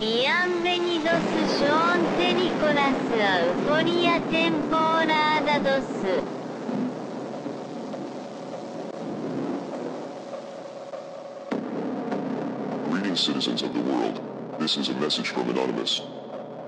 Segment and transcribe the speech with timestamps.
[0.00, 6.38] イアン・ベニドス・ショーン・テニコラス・アウフォリア・テンポーラーダドス。
[13.18, 14.20] citizens of the world.
[14.60, 16.02] This is a message from Anonymous.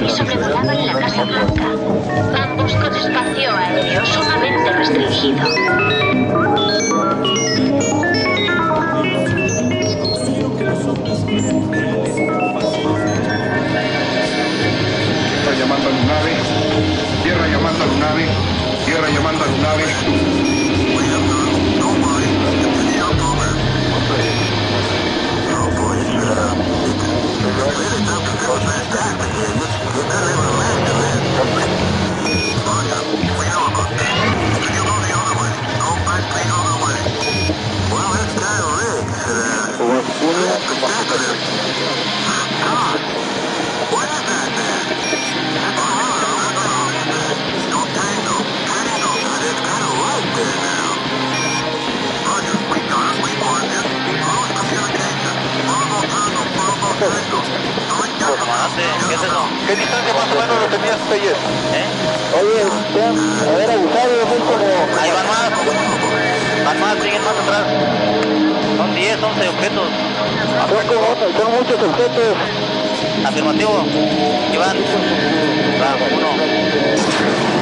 [0.00, 1.64] y sobrevolaban la Casa Blanca,
[2.42, 5.44] ambos con espacio aéreo sumamente restringido.
[15.42, 16.32] Tierra llamando a Lunave,
[17.24, 18.26] tierra llamando a Lunave,
[18.84, 20.65] tierra llamando a Lunave.
[27.74, 29.50] Really something close that traffic here.
[29.50, 31.22] You, you couldn't even imagine that.
[56.98, 57.04] ¿Qué
[59.14, 59.42] es eso?
[59.66, 61.36] ¿Qué distancia más o menos lo tenías ayer?
[61.74, 61.86] ¿Eh?
[62.40, 63.02] Oye, te
[63.50, 64.66] haber avisado, es como...
[65.00, 65.50] Ahí van más.
[66.64, 67.64] Van más, siguen más atrás.
[68.78, 69.88] Son 10, 11 objetos.
[70.68, 72.36] Son, como- son muchos objetos.
[73.26, 73.84] Afirmativo.
[74.52, 74.76] Iván.
[75.80, 77.55] Va, uno.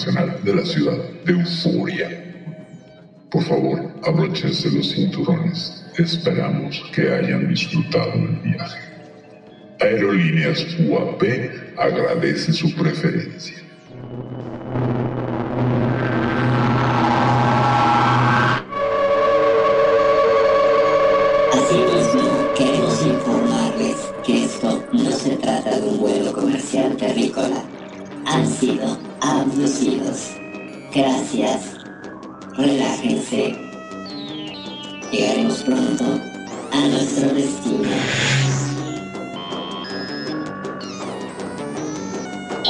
[0.00, 0.96] De la ciudad
[1.26, 2.08] de Euforia.
[3.30, 5.84] Por favor, abróchense los cinturones.
[5.98, 8.80] Esperamos que hayan disfrutado del viaje.
[9.78, 11.22] Aerolíneas UAP
[11.76, 13.58] agradece su preferencia.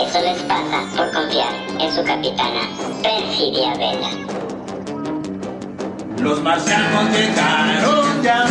[0.00, 2.62] Eso les pasa por confiar en su capitana,
[3.02, 4.08] Perfidia Vela.
[6.18, 8.46] Los marcianos llegaron ya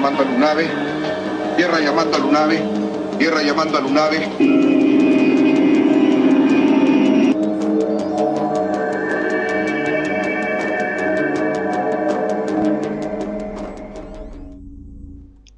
[0.00, 0.64] llamando a Lunave,
[1.56, 2.62] tierra llamando a Lunave,
[3.18, 4.28] tierra llamando a Lunave.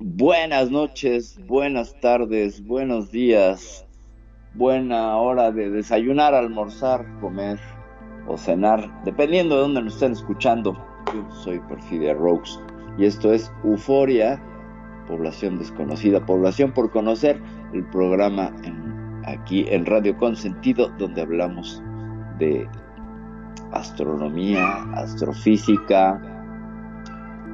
[0.00, 3.86] Buenas noches, buenas tardes, buenos días,
[4.54, 7.60] buena hora de desayunar, almorzar, comer
[8.26, 10.76] o cenar, dependiendo de dónde nos estén escuchando.
[11.14, 12.14] Yo soy Perfidia
[12.98, 14.40] y esto es Euforia,
[15.08, 17.40] población desconocida, población por conocer,
[17.72, 18.52] el programa
[19.26, 21.82] aquí en Radio Consentido donde hablamos
[22.38, 22.68] de
[23.72, 26.20] astronomía, astrofísica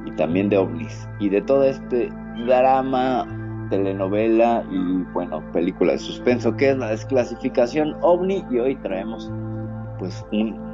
[0.05, 1.07] y también de ovnis.
[1.19, 2.09] Y de todo este
[2.45, 3.25] drama,
[3.69, 8.45] telenovela y bueno, película de suspenso que es la desclasificación ovni.
[8.49, 9.31] Y hoy traemos
[9.99, 10.69] pues un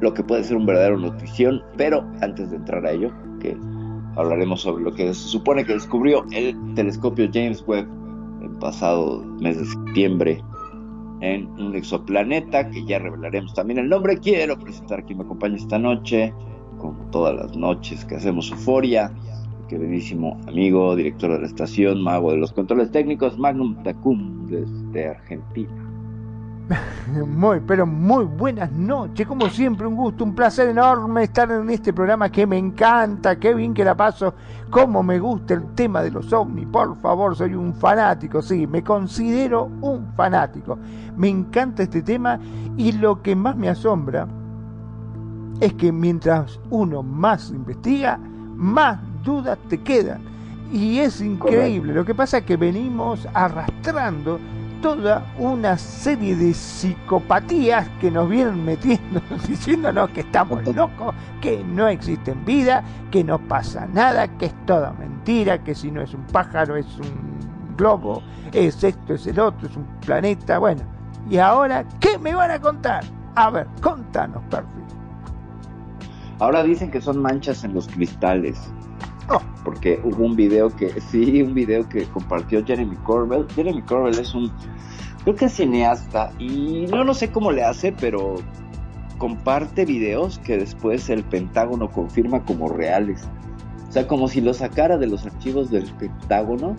[0.00, 3.10] lo que puede ser un verdadero notición, pero antes de entrar a ello,
[3.44, 3.56] que
[4.16, 7.86] hablaremos sobre lo que se supone que descubrió el telescopio James Webb
[8.42, 10.42] el pasado mes de septiembre
[11.20, 14.18] en un exoplaneta que ya revelaremos también el nombre.
[14.18, 16.34] Quiero presentar quien me acompaña esta noche,
[16.78, 19.10] como todas las noches que hacemos Euforia,
[19.68, 25.83] queridísimo amigo, director de la estación, mago de los controles técnicos, Magnum Tacum desde Argentina.
[27.26, 29.26] Muy, pero muy buenas noches.
[29.26, 33.36] Como siempre, un gusto, un placer enorme estar en este programa que me encanta.
[33.36, 34.34] Qué bien que la paso.
[34.70, 36.66] Cómo me gusta el tema de los ovnis.
[36.66, 38.40] Por favor, soy un fanático.
[38.40, 40.78] Sí, me considero un fanático.
[41.16, 42.38] Me encanta este tema
[42.76, 44.26] y lo que más me asombra
[45.60, 48.18] es que mientras uno más investiga,
[48.54, 50.22] más dudas te quedan.
[50.72, 51.92] Y es increíble.
[51.92, 54.40] Lo que pasa es que venimos arrastrando
[54.84, 61.88] toda una serie de psicopatías que nos vienen metiendo, diciéndonos que estamos locos, que no
[61.88, 66.26] existen vida, que no pasa nada, que es toda mentira, que si no es un
[66.26, 68.22] pájaro es un globo,
[68.52, 70.82] es esto, es el otro, es un planeta, bueno.
[71.30, 73.04] Y ahora, ¿qué me van a contar?
[73.36, 74.84] A ver, contanos, perfil.
[76.40, 78.60] Ahora dicen que son manchas en los cristales.
[79.28, 79.40] Oh.
[79.64, 83.46] Porque hubo un video que, sí, un video que compartió Jeremy Corbell.
[83.54, 84.52] Jeremy Corbell es un,
[85.22, 88.36] creo que es cineasta y no, no sé cómo le hace, pero
[89.18, 93.26] comparte videos que después el Pentágono confirma como reales.
[93.88, 96.76] O sea, como si lo sacara de los archivos del Pentágono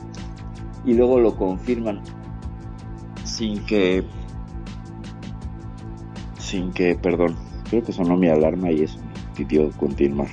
[0.86, 2.02] y luego lo confirman
[3.24, 4.04] sin que,
[6.38, 7.36] sin que, perdón,
[7.70, 10.28] creo que sonó mi alarma y eso me pidió continuar.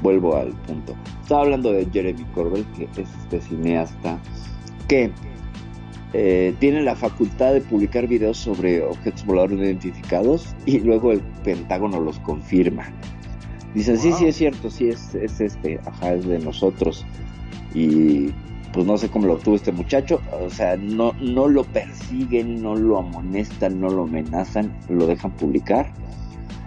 [0.00, 0.94] Vuelvo al punto.
[1.26, 4.16] Estaba hablando de Jeremy Corbell, que es este cineasta
[4.86, 5.10] que
[6.12, 11.18] eh, tiene la facultad de publicar videos sobre objetos voladores no identificados y luego el
[11.42, 12.92] Pentágono los confirma.
[13.74, 17.04] Dicen, sí, sí es cierto, sí es, es este, ajá, es de nosotros.
[17.74, 18.28] Y
[18.72, 22.76] pues no sé cómo lo obtuvo este muchacho, o sea, no, no lo persiguen, no
[22.76, 25.92] lo amonestan, no lo amenazan, lo dejan publicar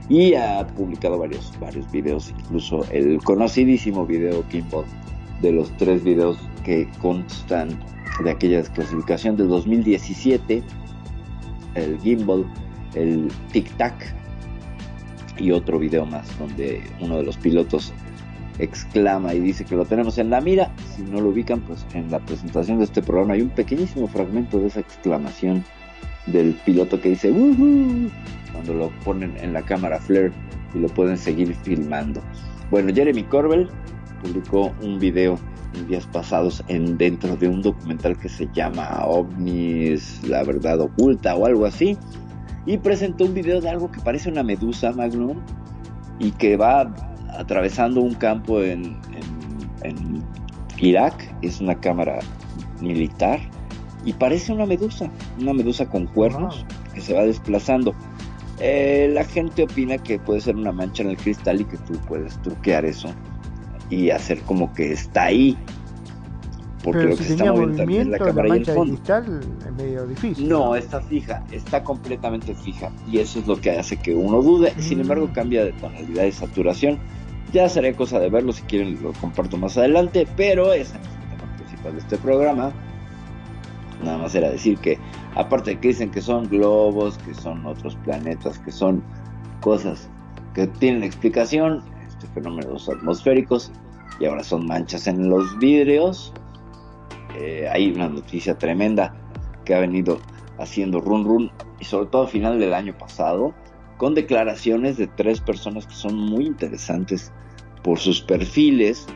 [0.09, 4.85] y ha publicado varios, varios videos, incluso el conocidísimo video Kimball
[5.41, 7.79] de los tres videos que constan
[8.23, 10.63] de aquella desclasificación del 2017,
[11.75, 12.45] el Gimbal,
[12.95, 14.15] el Tic Tac
[15.37, 17.93] y otro video más donde uno de los pilotos
[18.57, 20.71] exclama y dice que lo tenemos en la mira.
[20.95, 24.59] Si no lo ubican, pues en la presentación de este programa hay un pequeñísimo fragmento
[24.59, 25.63] de esa exclamación
[26.25, 27.31] del piloto que dice
[28.59, 30.33] cuando lo ponen en la cámara flare
[30.75, 32.21] y lo pueden seguir filmando.
[32.69, 33.69] Bueno, Jeremy Corbell
[34.21, 35.39] publicó un video
[35.75, 41.35] en días pasados en dentro de un documental que se llama OVNIs, la verdad oculta
[41.35, 41.97] o algo así
[42.65, 45.37] y presentó un video de algo que parece una medusa Magnum
[46.19, 46.93] y que va
[47.37, 48.99] atravesando un campo en,
[49.83, 50.21] en
[50.79, 52.19] Irak, es una cámara
[52.81, 53.39] militar
[54.03, 57.93] y parece una medusa, una medusa con cuernos que se va desplazando.
[58.59, 61.93] Eh, la gente opina que puede ser una mancha en el cristal y que tú
[62.07, 63.09] puedes truquear eso
[63.89, 65.57] y hacer como que está ahí.
[66.83, 68.93] Porque Pero lo si que está moviendo también es la la, cámara y el fondo.
[68.93, 70.47] cristal es medio difícil.
[70.47, 74.73] No, está fija, está completamente fija y eso es lo que hace que uno dude.
[74.79, 75.01] Sin Mm.
[75.01, 76.97] embargo, cambia de tonalidad y saturación.
[77.51, 81.09] Ya sería cosa de verlo, si quieren lo comparto más adelante, pero ese no es
[81.09, 82.71] el tema principal de este programa.
[84.03, 84.97] Nada más era decir que,
[85.35, 89.03] aparte de que dicen que son globos, que son otros planetas, que son
[89.61, 90.09] cosas
[90.53, 93.71] que tienen explicación, este fenómenos atmosféricos,
[94.19, 96.33] y ahora son manchas en los vidrios,
[97.37, 99.13] eh, hay una noticia tremenda
[99.65, 100.19] que ha venido
[100.57, 103.53] haciendo run run y sobre todo a final del año pasado
[103.97, 107.31] con declaraciones de tres personas que son muy interesantes
[107.83, 109.07] por sus perfiles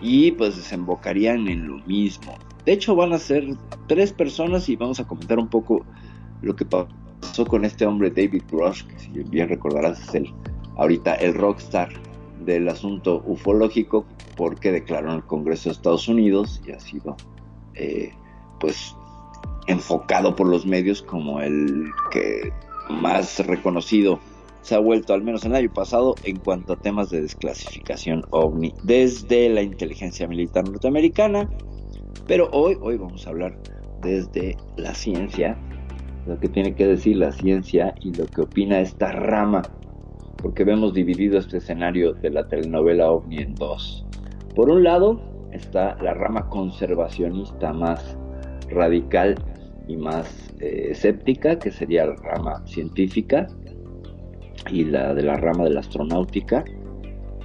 [0.00, 2.36] y pues desembocarían en lo mismo.
[2.64, 3.44] De hecho van a ser
[3.86, 5.84] tres personas y vamos a comentar un poco
[6.42, 10.34] lo que pasó con este hombre David Rush, que si bien recordarás es el
[10.76, 11.90] ahorita el rockstar
[12.44, 14.04] del asunto ufológico
[14.36, 17.16] porque declaró en el Congreso de Estados Unidos y ha sido
[17.74, 18.12] eh,
[18.60, 18.94] pues
[19.66, 22.52] enfocado por los medios como el que
[22.90, 24.20] más reconocido
[24.62, 28.24] se ha vuelto, al menos en el año pasado, en cuanto a temas de desclasificación
[28.30, 31.50] ovni desde la inteligencia militar norteamericana.
[32.26, 33.56] Pero hoy, hoy vamos a hablar
[34.02, 35.56] desde la ciencia,
[36.26, 39.62] lo que tiene que decir la ciencia y lo que opina esta rama,
[40.36, 44.04] porque vemos dividido este escenario de la telenovela ovni en dos.
[44.54, 45.20] Por un lado
[45.52, 48.18] está la rama conservacionista más
[48.68, 49.34] radical
[49.86, 53.46] y más eh, escéptica, que sería la rama científica,
[54.70, 56.64] y la de la rama de la astronáutica,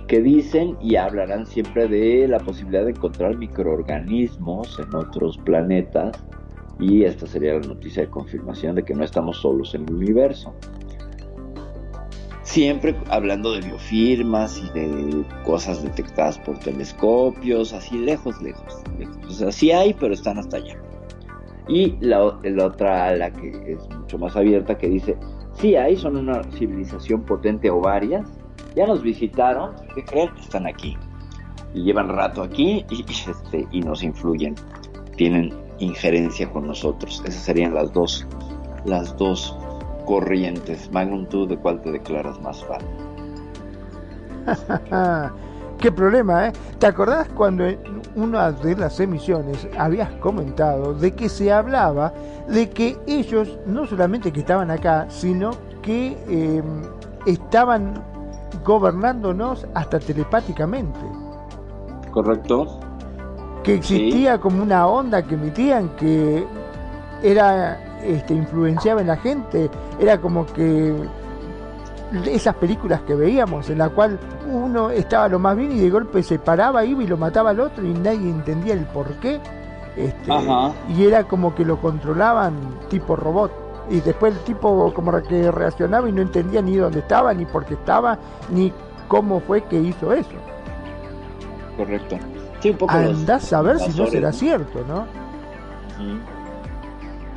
[0.09, 6.25] que dicen y hablarán siempre de la posibilidad de encontrar microorganismos en otros planetas
[6.79, 10.55] y esta sería la noticia de confirmación de que no estamos solos en el universo.
[12.41, 19.41] Siempre hablando de biofirmas y de cosas detectadas por telescopios, así lejos, lejos, lejos.
[19.43, 20.81] O sí hay, pero están hasta allá.
[21.67, 25.17] Y la, la otra ala que es mucho más abierta que dice,
[25.53, 28.38] sí hay, son una civilización potente o varias,
[28.75, 30.29] ya nos visitaron, ¿qué creen?
[30.39, 30.97] Están aquí.
[31.73, 34.55] Y llevan rato aquí y, este, y nos influyen,
[35.15, 37.21] tienen injerencia con nosotros.
[37.25, 38.25] Esas serían las dos,
[38.85, 39.55] las dos
[40.05, 40.91] corrientes.
[40.91, 42.81] Magnum, ¿tú de cuál te declaras más fan?
[45.79, 46.51] Qué problema, ¿eh?
[46.77, 47.79] ¿Te acordás cuando en
[48.15, 52.13] una de las emisiones habías comentado de que se hablaba
[52.49, 56.61] de que ellos no solamente que estaban acá, sino que eh,
[57.25, 57.93] estaban
[58.63, 60.99] gobernándonos hasta telepáticamente?
[62.11, 62.79] Correcto.
[63.63, 66.45] Que existía como una onda que emitían que
[67.21, 70.95] era este, influenciaba en la gente, era como que
[72.25, 74.19] esas películas que veíamos en la cual
[74.51, 77.59] uno estaba lo más bien y de golpe se paraba, iba y lo mataba al
[77.59, 79.39] otro y nadie entendía el por qué.
[79.95, 80.31] Este,
[80.95, 82.53] y era como que lo controlaban
[82.89, 83.51] tipo robot.
[83.89, 87.65] Y después el tipo como que reaccionaba y no entendía ni dónde estaba, ni por
[87.65, 88.19] qué estaba,
[88.49, 88.71] ni
[89.07, 90.29] cómo fue que hizo eso.
[91.75, 92.17] Correcto.
[92.87, 95.05] Andás a ver si no será cierto, ¿no?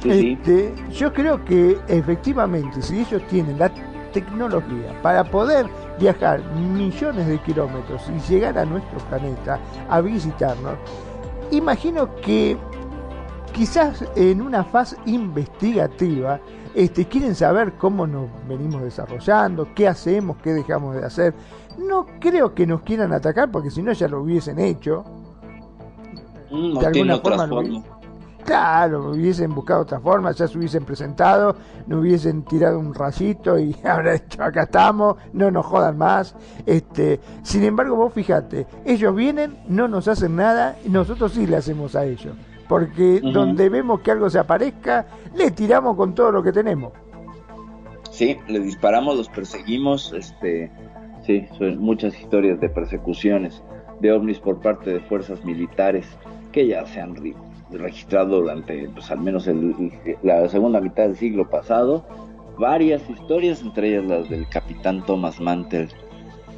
[0.04, 3.70] este, Yo creo que efectivamente, si ellos tienen la
[4.12, 5.66] tecnología para poder
[5.98, 10.74] viajar millones de kilómetros y llegar a nuestro planeta a visitarnos,
[11.50, 12.56] imagino que
[13.52, 16.40] quizás en una fase investigativa
[16.74, 21.34] este, quieren saber cómo nos venimos desarrollando, qué hacemos, qué dejamos de hacer.
[21.78, 25.04] No creo que nos quieran atacar porque si no ya lo hubiesen hecho.
[26.50, 27.48] Mm, de alguna forma,
[28.44, 31.54] Claro, hubiesen buscado otra forma, ya se hubiesen presentado,
[31.86, 36.34] no hubiesen tirado un rayito y habrá dicho acá estamos, no nos jodan más.
[36.66, 41.56] Este, sin embargo, vos fíjate, ellos vienen, no nos hacen nada, y nosotros sí le
[41.56, 42.34] hacemos a ellos.
[42.68, 46.92] Porque donde vemos que algo se aparezca, le tiramos con todo lo que tenemos.
[48.10, 50.70] Sí, le disparamos, los perseguimos, este,
[51.24, 53.62] sí, son muchas historias de persecuciones
[54.00, 56.06] de ovnis por parte de fuerzas militares
[56.50, 57.14] que ya se han
[57.70, 59.48] registrado durante pues, al menos
[60.22, 62.04] la segunda mitad del siglo pasado
[62.58, 65.88] varias historias, entre ellas las del capitán Thomas Mantel,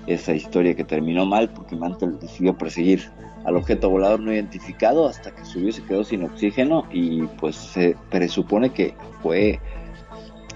[0.06, 3.11] esa historia que terminó mal porque Mantel decidió perseguir
[3.44, 7.56] al objeto volador no identificado hasta que subió y se quedó sin oxígeno y pues
[7.56, 9.61] se presupone que fue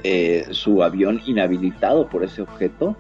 [0.05, 2.97] eh, su avión inhabilitado por ese objeto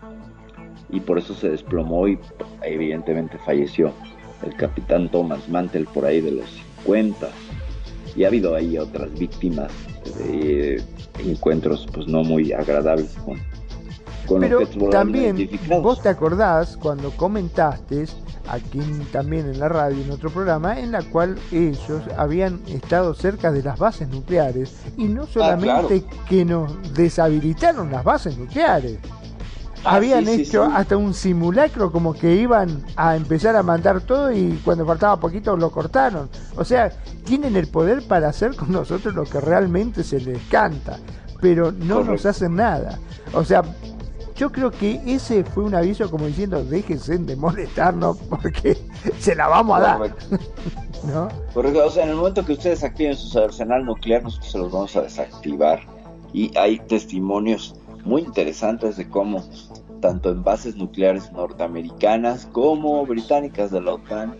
[0.90, 2.18] y por eso se desplomó y
[2.62, 3.92] evidentemente falleció
[4.44, 6.50] el capitán Thomas Mantel por ahí de los
[6.84, 7.28] 50
[8.16, 9.70] y ha habido ahí otras víctimas
[10.18, 10.82] de
[11.24, 13.38] encuentros pues no muy agradables con,
[14.28, 15.48] con Pero también
[15.82, 18.06] vos te acordás cuando comentaste
[18.48, 18.80] aquí
[19.12, 23.62] también en la radio en otro programa en la cual ellos habían estado cerca de
[23.62, 28.98] las bases nucleares y no ah, solamente que nos deshabilitaron las bases nucleares.
[29.84, 34.60] Ah, habían hecho hasta un simulacro como que iban a empezar a mandar todo y
[34.64, 36.28] cuando faltaba poquito lo cortaron.
[36.56, 36.90] O sea,
[37.24, 40.98] tienen el poder para hacer con nosotros lo que realmente se les canta,
[41.40, 42.98] pero no nos hacen nada.
[43.32, 43.62] O sea,
[44.38, 48.78] yo creo que ese fue un aviso como diciendo, déjense de molestarnos porque
[49.18, 50.16] se la vamos a dar.
[51.04, 51.28] ¿No?
[51.52, 54.72] Correcto, o sea, en el momento que ustedes activen su arsenal nuclear, nosotros se los
[54.72, 55.80] vamos a desactivar.
[56.32, 59.44] Y hay testimonios muy interesantes de cómo
[60.00, 64.36] tanto en bases nucleares norteamericanas como británicas de la OTAN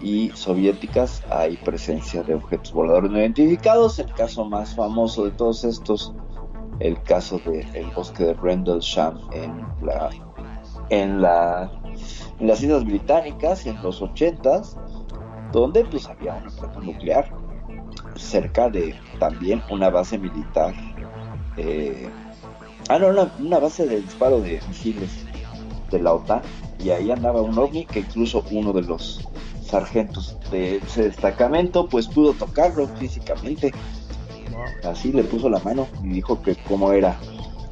[0.00, 3.98] y soviéticas hay presencia de objetos voladores no identificados.
[3.98, 6.14] El caso más famoso de todos estos,
[6.80, 10.10] el caso del bosque de Rendlesham en la
[10.90, 11.70] en la
[12.38, 14.76] en las islas británicas en los 80s,
[15.52, 17.30] donde pues había una planta nuclear
[18.16, 20.74] cerca de también una base militar.
[21.56, 22.08] eh,
[22.88, 25.24] ah, no, una, una base de disparo de misiles
[25.90, 26.42] de la OTAN.
[26.78, 29.26] Y ahí andaba un ovni que incluso uno de los
[29.62, 33.72] sargentos de ese destacamento pues pudo tocarlo físicamente.
[34.84, 37.16] Así le puso la mano y dijo que cómo era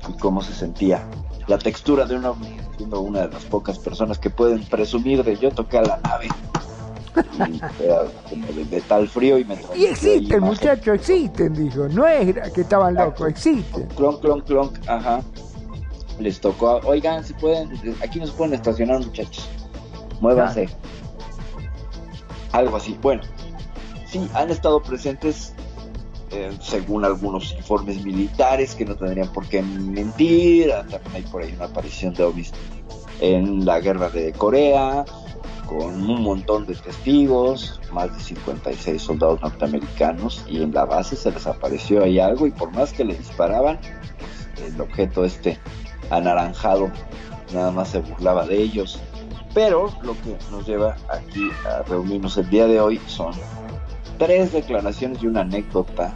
[0.09, 1.07] y cómo se sentía.
[1.47, 5.37] La textura de un ovni, siendo una de las pocas personas que pueden presumir de
[5.37, 6.29] yo toqué a la nave.
[7.49, 11.89] Y era como de metal frío y me Y existen, muchachos, existen, dijo.
[11.89, 13.87] No es que estaban locos, existen.
[13.97, 15.23] Clonk, clonk, clonk, ajá.
[16.19, 17.71] Les tocó, oigan, si pueden,
[18.03, 19.49] aquí nos pueden estacionar muchachos.
[20.21, 20.69] Muévanse.
[22.53, 22.97] Algo así.
[23.03, 23.23] Bueno,
[24.07, 25.55] sí, han estado presentes,
[26.35, 30.71] eh, según algunos informes militares, que no tendrían por qué mentir.
[30.71, 32.53] También hay por ahí una aparición de ovnis
[33.21, 35.05] en la guerra de Corea,
[35.67, 41.31] con un montón de testigos, más de 56 soldados norteamericanos, y en la base se
[41.31, 43.79] les apareció ahí algo, y por más que le disparaban,
[44.67, 45.59] el objeto este
[46.11, 46.91] anaranjado
[47.53, 49.01] nada más se burlaba de ellos.
[49.55, 53.33] Pero lo que nos lleva aquí a reunirnos el día de hoy son
[54.19, 56.13] tres declaraciones y una anécdota.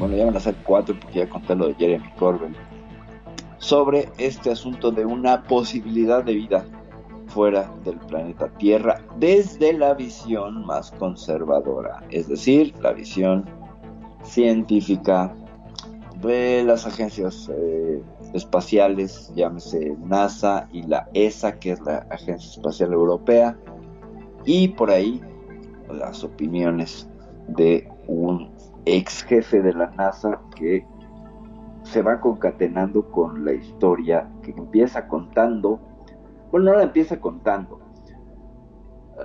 [0.00, 2.56] Bueno, ya van a ser cuatro porque ya conté lo de Jeremy Corbyn.
[3.58, 6.64] Sobre este asunto de una posibilidad de vida
[7.26, 13.44] fuera del planeta Tierra desde la visión más conservadora, es decir, la visión
[14.24, 15.34] científica
[16.22, 18.02] de las agencias eh,
[18.32, 23.54] espaciales, llámese NASA y la ESA, que es la Agencia Espacial Europea,
[24.46, 25.20] y por ahí
[25.92, 27.06] las opiniones
[27.48, 28.50] de un
[28.84, 30.84] ex jefe de la NASA que
[31.82, 35.80] se va concatenando con la historia que empieza contando,
[36.50, 37.80] bueno, no la empieza contando,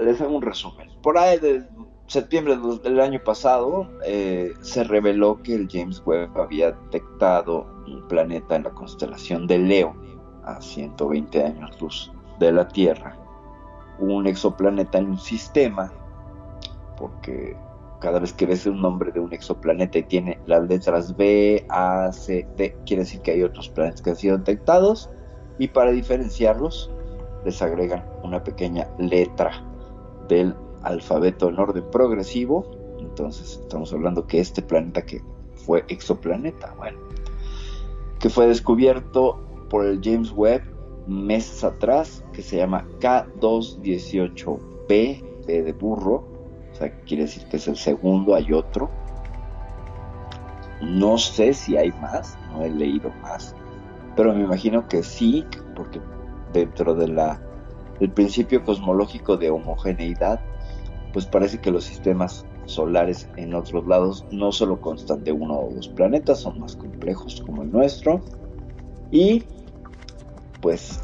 [0.01, 0.89] les hago un resumen.
[1.01, 1.63] Por ahí de
[2.07, 8.55] septiembre del- año pasado eh, se reveló que el James Webb había detectado un planeta
[8.55, 9.95] en la constelación de Leo
[10.43, 13.17] a 120 años luz de la Tierra,
[13.99, 15.91] un exoplaneta en un sistema,
[16.97, 17.55] porque
[18.05, 22.11] cada vez que ves un nombre de un exoplaneta y tiene las letras B, A,
[22.11, 25.09] C, D, quiere decir que hay otros planetas que han sido detectados
[25.57, 26.91] y para diferenciarlos
[27.45, 29.59] les agregan una pequeña letra
[30.27, 32.69] del alfabeto en orden progresivo.
[32.99, 35.23] Entonces estamos hablando que este planeta que
[35.55, 36.99] fue exoplaneta, bueno,
[38.19, 40.61] que fue descubierto por el James Webb
[41.07, 46.34] meses atrás, que se llama K218b, B de burro,
[46.75, 48.89] o sea, quiere decir que es el segundo, hay otro.
[50.81, 53.55] No sé si hay más, no he leído más,
[54.17, 56.01] pero me imagino que sí, porque
[56.51, 57.41] dentro de la
[58.01, 60.41] el principio cosmológico de homogeneidad,
[61.13, 65.71] pues parece que los sistemas solares en otros lados no solo constan de uno o
[65.73, 68.21] dos planetas, son más complejos como el nuestro.
[69.11, 69.45] Y
[70.61, 70.99] pues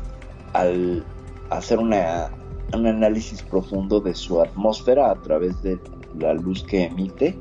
[0.51, 1.05] al
[1.49, 2.29] hacer una,
[2.73, 5.79] un análisis profundo de su atmósfera a través de
[6.17, 7.37] la luz que emite,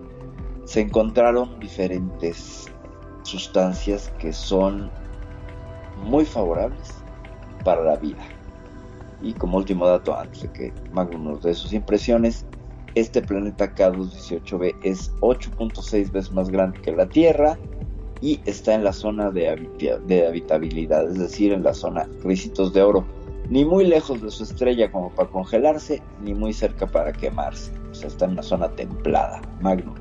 [0.64, 2.70] se encontraron diferentes
[3.22, 4.90] sustancias que son
[6.04, 6.94] muy favorables
[7.64, 8.22] para la vida.
[9.22, 12.46] Y como último dato, antes de que Magnum nos dé sus impresiones,
[12.94, 17.58] este planeta K218b es 8.6 veces más grande que la Tierra
[18.20, 22.72] y está en la zona de, habita- de habitabilidad, es decir, en la zona Ricitos
[22.72, 23.06] de Oro.
[23.50, 27.72] Ni muy lejos de su estrella como para congelarse, ni muy cerca para quemarse.
[27.90, 29.42] O sea, está en una zona templada.
[29.60, 29.94] Magnum.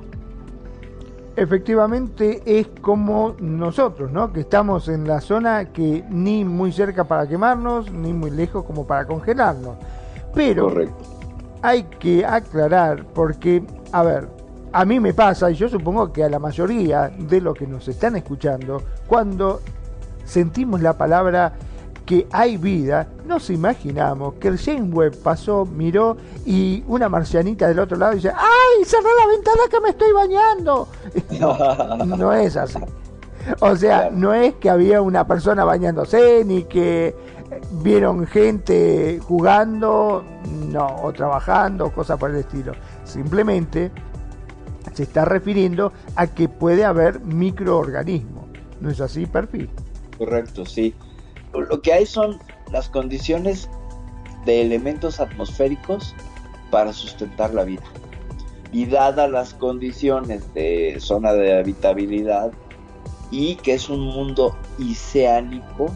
[1.35, 4.31] Efectivamente es como nosotros, ¿no?
[4.31, 8.85] Que estamos en la zona que ni muy cerca para quemarnos, ni muy lejos como
[8.85, 9.77] para congelarnos.
[10.35, 10.95] Pero Correcto.
[11.62, 14.27] hay que aclarar porque, a ver,
[14.71, 17.88] a mí me pasa, y yo supongo que a la mayoría de los que nos
[17.88, 19.62] están escuchando, cuando
[20.25, 21.53] sentimos la palabra
[22.10, 27.78] que hay vida, nos imaginamos que el James Webb pasó, miró y una marcianita del
[27.78, 30.88] otro lado dice, ¡ay, cerrá la ventana que me estoy bañando!
[31.39, 32.80] No, no es así.
[33.60, 37.15] O sea, no es que había una persona bañándose, ni que
[37.84, 40.26] vieron gente jugando,
[40.67, 42.72] no, o trabajando, cosas por el estilo.
[43.04, 43.91] Simplemente
[44.93, 48.45] se está refiriendo a que puede haber microorganismos.
[48.82, 49.69] ¿No es así, Perfil?
[50.17, 50.95] Correcto, sí.
[51.53, 52.39] Lo que hay son
[52.71, 53.69] las condiciones
[54.45, 56.15] de elementos atmosféricos
[56.69, 57.83] para sustentar la vida.
[58.71, 62.51] Y dadas las condiciones de zona de habitabilidad
[63.31, 65.88] y que es un mundo oceánico,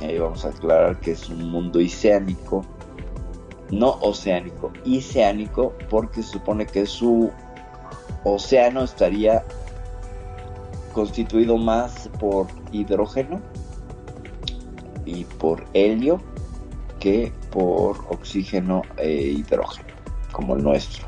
[0.00, 2.64] ahí vamos a aclarar que es un mundo oceánico,
[3.70, 7.30] no oceánico, oceánico, porque se supone que su
[8.24, 9.44] océano estaría
[10.92, 13.40] constituido más por hidrógeno
[15.08, 16.20] y por helio
[17.00, 19.88] que por oxígeno e hidrógeno,
[20.32, 21.06] como el nuestro.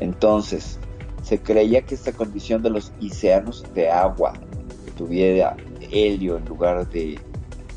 [0.00, 0.78] Entonces,
[1.22, 4.32] se creía que esta condición de los océanos de agua,
[4.84, 5.56] que tuviera
[5.92, 7.18] helio en lugar de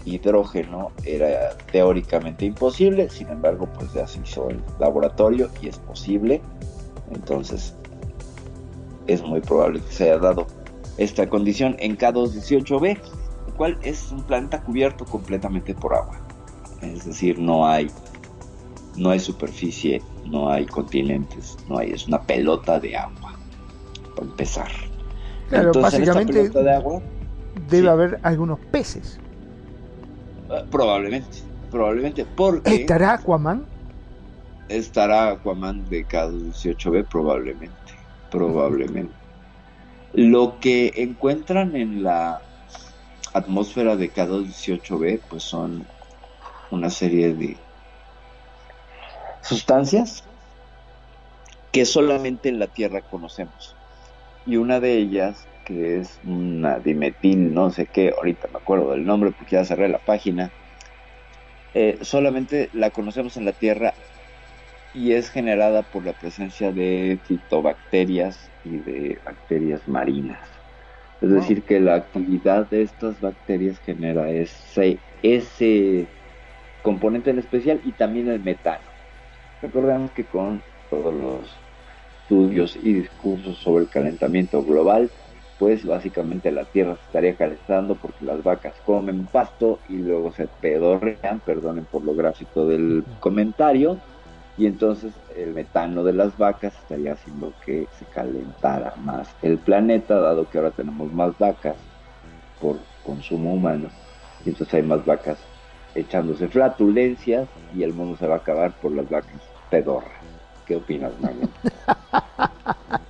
[0.06, 6.42] hidrógeno, era teóricamente imposible, sin embargo, pues ya se hizo el laboratorio y es posible.
[7.14, 7.76] Entonces,
[9.08, 10.48] es muy probable que se haya dado
[10.98, 13.21] esta condición en K218b, el
[13.62, 16.20] cual es un planeta cubierto completamente por agua.
[16.82, 17.94] Es decir, no hay
[18.96, 23.40] no hay superficie, no hay continentes, no hay, es una pelota de agua,
[24.16, 24.72] para empezar.
[25.48, 27.04] Claro, Entonces, en esta básicamente pelota de agua,
[27.54, 27.88] debe sí.
[27.90, 29.22] haber algunos peces.
[30.50, 31.38] eh, probablemente,
[31.70, 33.70] probablemente, porque ¿Estará Aquaman?
[34.70, 37.94] estará Aquaman de K18b, probablemente,
[38.30, 39.16] probablemente.
[40.14, 42.51] Lo que encuentran en la
[43.34, 45.86] atmósfera de K218b, pues son
[46.70, 47.58] una serie de
[49.42, 50.24] sustancias
[51.72, 53.76] que solamente en la Tierra conocemos.
[54.46, 59.06] Y una de ellas, que es una dimetil, no sé qué, ahorita me acuerdo del
[59.06, 60.52] nombre porque ya cerré la página,
[61.74, 63.94] eh, solamente la conocemos en la Tierra
[64.94, 70.51] y es generada por la presencia de fitobacterias y de bacterias marinas.
[71.22, 76.08] Es decir, que la actividad de estas bacterias genera ese, ese
[76.82, 78.84] componente en especial y también el metano.
[79.62, 81.42] Recordemos que con todos los
[82.24, 85.12] estudios y discursos sobre el calentamiento global,
[85.60, 90.48] pues básicamente la Tierra se estaría calentando porque las vacas comen pasto y luego se
[90.48, 94.00] pedorrean, perdonen por lo gráfico del comentario,
[94.62, 100.20] y entonces el metano de las vacas estaría haciendo que se calentara más el planeta,
[100.20, 101.76] dado que ahora tenemos más vacas
[102.62, 103.90] por consumo humano,
[104.46, 105.40] y entonces hay más vacas
[105.96, 110.12] echándose flatulencias y el mundo se va a acabar por las vacas pedorras.
[110.68, 111.50] ¿Qué opinas, Magnum?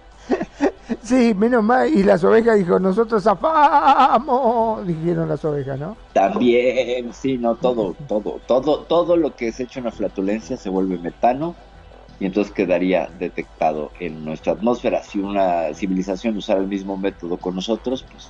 [1.03, 1.89] Sí, menos mal.
[1.93, 4.37] Y las ovejas dijo, nosotros zafamos,
[4.85, 5.95] dijeron las ovejas, ¿no?
[6.13, 10.97] También, sí, no, todo, todo, todo, todo lo que es hecho una flatulencia se vuelve
[10.97, 11.55] metano
[12.19, 15.01] y entonces quedaría detectado en nuestra atmósfera.
[15.03, 18.29] Si una civilización usara el mismo método con nosotros, pues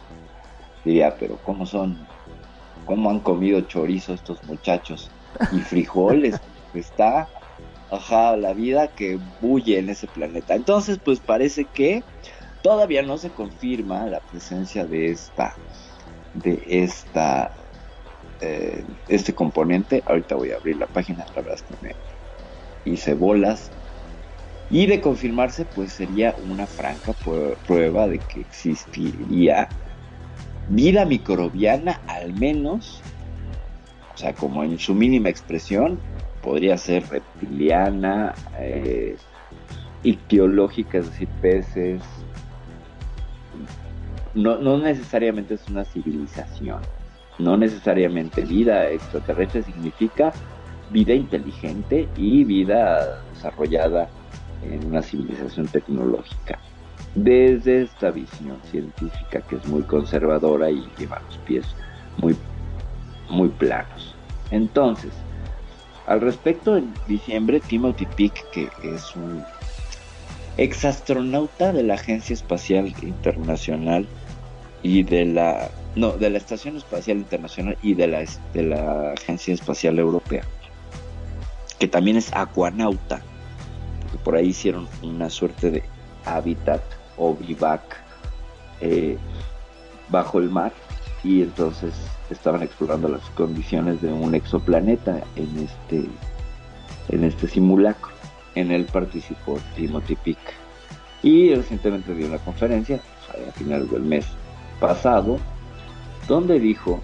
[0.85, 2.07] diría, pero ¿cómo son?
[2.85, 5.09] ¿Cómo han comido chorizo estos muchachos?
[5.51, 6.39] Y frijoles,
[6.73, 7.27] está,
[7.89, 10.55] ajá, la vida que bulle en ese planeta.
[10.55, 12.03] Entonces, pues parece que
[12.61, 15.53] todavía no se confirma la presencia de esta,
[16.33, 17.51] de esta,
[18.39, 20.03] eh, este componente.
[20.05, 21.95] Ahorita voy a abrir la página, la verdad es que me
[22.85, 23.71] hice bolas.
[24.69, 27.13] Y de confirmarse, pues sería una franca
[27.65, 29.67] prueba de que existiría
[30.69, 33.01] vida microbiana, al menos,
[34.13, 35.99] o sea, como en su mínima expresión,
[36.41, 39.17] podría ser reptiliana, eh,
[40.03, 42.01] ictiológica, es decir, peces.
[44.33, 46.79] No, no necesariamente es una civilización,
[47.37, 50.31] no necesariamente vida extraterrestre significa
[50.89, 54.09] vida inteligente y vida desarrollada
[54.63, 56.59] en una civilización tecnológica.
[57.15, 61.65] Desde esta visión científica que es muy conservadora y lleva los pies
[62.17, 62.35] muy,
[63.29, 64.15] muy planos.
[64.51, 65.11] Entonces,
[66.07, 69.43] al respecto, en diciembre, Timothy Peake, que es un
[70.57, 74.05] exastronauta de la Agencia Espacial Internacional
[74.83, 79.53] y de la no de la Estación Espacial Internacional y de la de la Agencia
[79.53, 80.43] Espacial Europea,
[81.79, 83.21] que también es acuanauta,
[84.01, 85.83] porque por ahí hicieron una suerte de
[86.25, 86.81] hábitat
[87.17, 87.81] o vivac
[88.79, 89.17] eh,
[90.09, 90.71] bajo el mar
[91.23, 91.93] y entonces
[92.29, 96.05] estaban explorando las condiciones de un exoplaneta en este
[97.09, 98.11] en este simulacro.
[98.55, 100.53] En él participó Timothy Peake
[101.23, 104.25] y recientemente dio una conferencia a finales del mes
[104.81, 105.37] pasado
[106.27, 106.99] donde dijo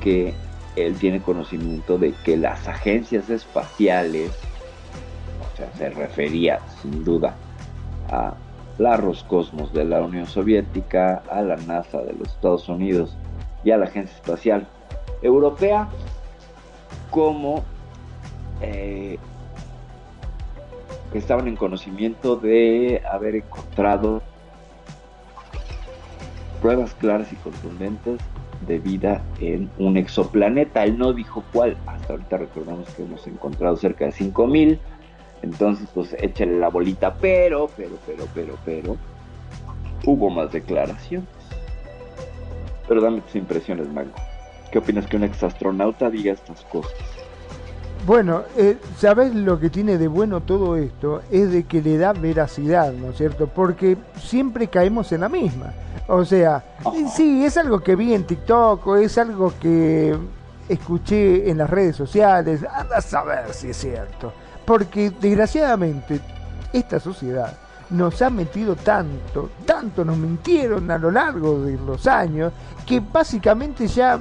[0.00, 0.34] que
[0.74, 4.32] él tiene conocimiento de que las agencias espaciales,
[5.52, 7.36] o sea, se refería sin duda
[8.10, 8.34] a
[8.78, 13.16] la Roscosmos de la Unión Soviética, a la NASA de los Estados Unidos
[13.64, 14.66] y a la Agencia Espacial
[15.20, 15.88] Europea,
[17.10, 17.64] como
[18.62, 19.18] eh,
[21.12, 24.22] que estaban en conocimiento de haber encontrado
[26.60, 28.20] pruebas claras y contundentes
[28.66, 30.84] de vida en un exoplaneta.
[30.84, 34.78] Él no dijo cuál, hasta ahorita recordamos que hemos encontrado cerca de 5000.
[35.42, 38.96] Entonces, pues échale la bolita, pero, pero, pero, pero, pero,
[40.04, 41.28] hubo más declaraciones.
[42.88, 44.14] Pero dame tus impresiones, Mango.
[44.72, 47.17] ¿Qué opinas que un exastronauta diga estas cosas?
[48.08, 51.20] Bueno, eh, ¿sabes lo que tiene de bueno todo esto?
[51.30, 53.48] Es de que le da veracidad, ¿no es cierto?
[53.48, 55.74] Porque siempre caemos en la misma.
[56.06, 56.64] O sea,
[57.14, 60.16] sí, es algo que vi en TikTok o es algo que
[60.70, 62.64] escuché en las redes sociales.
[62.72, 64.32] Anda a saber si es cierto.
[64.64, 66.18] Porque desgraciadamente
[66.72, 67.58] esta sociedad
[67.90, 72.54] nos ha metido tanto, tanto nos mintieron a lo largo de los años,
[72.86, 74.18] que básicamente ya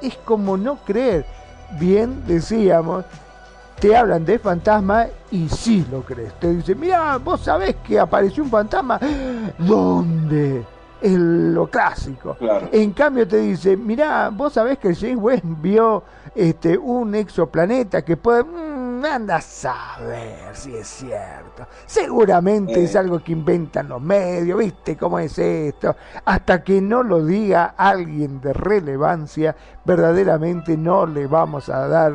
[0.00, 1.39] es como no creer.
[1.78, 3.04] Bien decíamos,
[3.78, 6.32] te hablan de fantasma y sí lo crees.
[6.40, 8.98] Te dicen, mira, vos sabés que apareció un fantasma.
[9.58, 10.64] ¿Dónde?
[11.00, 12.36] Es lo clásico.
[12.72, 16.02] En cambio te dice, mira, vos sabés que James Webb vio
[16.34, 18.44] este, un exoplaneta que puede...
[18.44, 21.66] Mm, anda a saber si es cierto.
[21.86, 25.94] Seguramente es algo que inventan los medios, ¿viste cómo es esto?
[26.24, 32.12] Hasta que no lo diga alguien de relevancia, verdaderamente no le vamos a dar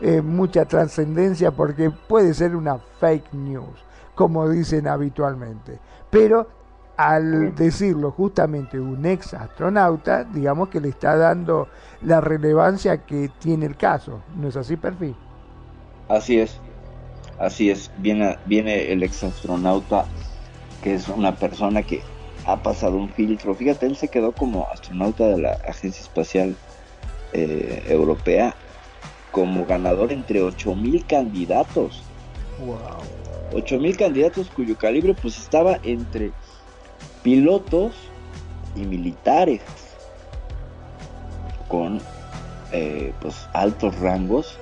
[0.00, 5.78] eh, mucha trascendencia porque puede ser una fake news, como dicen habitualmente.
[6.10, 6.48] Pero
[6.96, 11.68] al decirlo justamente un ex astronauta, digamos que le está dando
[12.02, 14.22] la relevancia que tiene el caso.
[14.36, 15.16] ¿No es así, Perfil?
[16.08, 16.58] Así es,
[17.38, 17.90] así es.
[17.98, 20.06] Viene, viene el ex astronauta,
[20.82, 22.02] que es una persona que
[22.46, 23.54] ha pasado un filtro.
[23.54, 26.56] Fíjate, él se quedó como astronauta de la Agencia Espacial
[27.32, 28.54] eh, Europea
[29.32, 32.02] como ganador entre 8000 candidatos.
[32.64, 32.78] Wow.
[33.52, 36.32] 8000 candidatos cuyo calibre pues estaba entre
[37.22, 37.94] pilotos
[38.76, 39.62] y militares
[41.68, 42.00] con
[42.72, 44.58] eh, pues altos rangos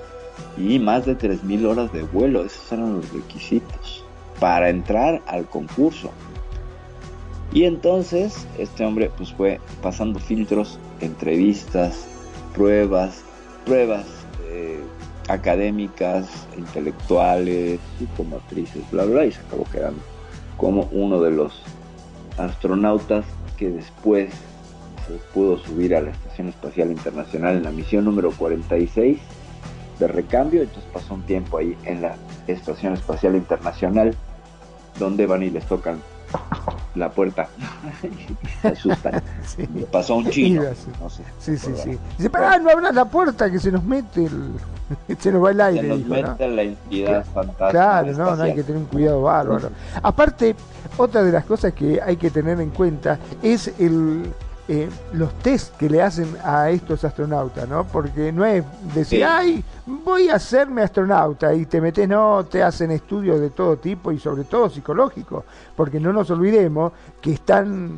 [0.56, 2.44] y más de 3.000 horas de vuelo.
[2.44, 4.04] Esos eran los requisitos
[4.40, 6.10] para entrar al concurso.
[7.52, 12.06] Y entonces este hombre pues fue pasando filtros, entrevistas,
[12.54, 13.22] pruebas,
[13.64, 14.06] pruebas
[14.48, 14.80] eh,
[15.28, 20.02] académicas, intelectuales, psicomotrices, bla bla, y se acabó quedando
[20.56, 21.62] como uno de los
[22.38, 23.24] astronautas
[23.56, 24.32] que después
[25.06, 29.18] se pudo subir a la Estación Espacial Internacional en la misión número 46
[29.98, 34.14] de recambio, entonces pasó un tiempo ahí en la Estación Espacial Internacional
[34.98, 36.00] donde van y les tocan
[36.94, 37.48] la puerta.
[38.62, 39.22] Se asustan.
[39.92, 40.62] Pasó un chino.
[41.00, 41.98] No sé, sí sí sí.
[42.16, 44.52] Dice pero no abras la puerta que se nos mete el
[45.18, 46.54] se nos va el aire se nos dijo, mete ¿no?
[46.54, 49.70] la entidad fantástica Claro, no, no hay que tener un cuidado bárbaro.
[50.02, 50.56] Aparte,
[50.96, 54.32] otra de las cosas que hay que tener en cuenta es el
[54.68, 57.84] eh, los test que le hacen a estos astronautas, ¿no?
[57.86, 59.22] Porque no es decir, Sí.
[59.22, 64.10] ay, voy a hacerme astronauta y te metes, no, te hacen estudios de todo tipo
[64.12, 65.44] y sobre todo psicológicos,
[65.76, 67.92] porque no nos olvidemos que están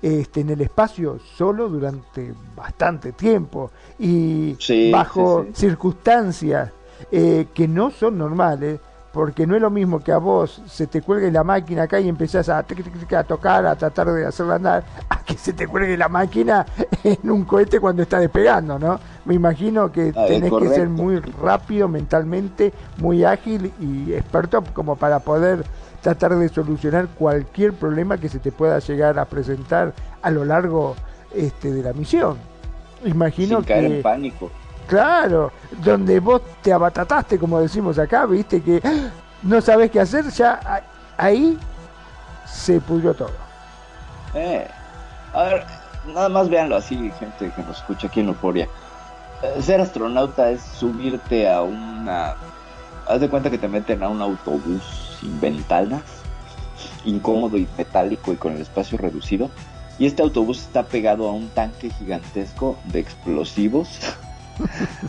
[0.00, 6.70] este, en el espacio solo durante bastante tiempo y Sí, bajo sí, circunstancias
[7.10, 8.80] eh, que no son normales,
[9.16, 12.06] porque no es lo mismo que a vos se te cuelgue la máquina acá y
[12.06, 16.10] empezás a, a tocar, a tratar de hacerla andar, a que se te cuelgue la
[16.10, 16.66] máquina
[17.02, 19.00] en un cohete cuando está despegando, ¿no?
[19.24, 24.96] Me imagino que Ah, tenés que ser muy rápido mentalmente, muy ágil y experto como
[24.96, 25.64] para poder
[26.02, 30.94] tratar de solucionar cualquier problema que se te pueda llegar a presentar a lo largo
[31.34, 32.36] este, de la misión.
[33.02, 34.50] Imagino sin caer que en pánico
[34.86, 38.80] Claro, donde vos te abatataste, como decimos acá, viste que
[39.42, 40.82] no sabes qué hacer, ya
[41.16, 41.58] ahí
[42.46, 43.32] se pudrió todo.
[44.34, 44.66] Eh,
[45.32, 45.64] a ver,
[46.14, 48.68] nada más véanlo así, gente que nos escucha aquí en Euforia.
[49.42, 52.34] Eh, ser astronauta es subirte a una.
[53.08, 56.02] Haz de cuenta que te meten a un autobús sin ventanas,
[57.04, 59.50] incómodo y metálico y con el espacio reducido.
[59.98, 63.88] Y este autobús está pegado a un tanque gigantesco de explosivos,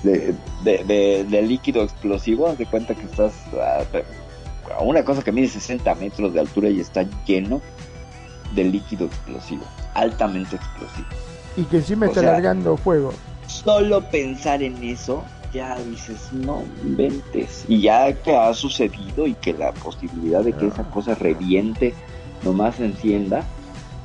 [0.03, 0.33] de,
[0.63, 2.47] de- de- de líquido explosivo.
[2.47, 3.83] Haz de cuenta que estás a,
[4.77, 7.62] a una cosa que mide 60 metros de altura y está lleno
[8.55, 11.07] de líquido explosivo, altamente explosivo.
[11.57, 13.13] Y que encima O está sea- largando fuego.
[13.47, 17.63] Solo pensar en eso, ya dices, no inventes.
[17.67, 21.93] Y ya que ha sucedido y que la posibilidad de que esa cosa reviente,
[22.43, 23.43] nomás se encienda,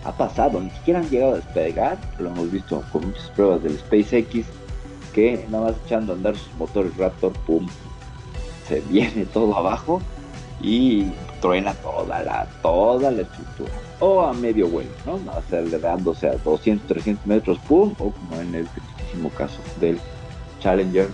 [0.05, 0.61] ha pasado.
[0.61, 4.46] Ni siquiera han llegado a despegar, lo hemos visto con muchas pruebas del SpaceX,
[5.12, 7.68] que nada más echando a andar sus motores Raptor, pum,
[8.68, 10.01] se viene todo abajo.
[10.61, 13.72] y truena toda la, toda la estructura.
[13.98, 15.20] O a medio vuelo, ¿no?
[15.33, 17.94] Acelerándose a 200, 300 metros, ¡pum!
[17.98, 20.01] O como en el tristísimo caso del
[20.61, 21.09] Challenger,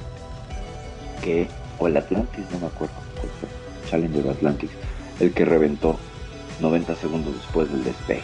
[1.22, 2.94] que, o el Atlantis, no me acuerdo
[3.88, 4.70] Challenger Atlantis,
[5.20, 5.98] el que reventó
[6.60, 8.22] 90 segundos después del despegue.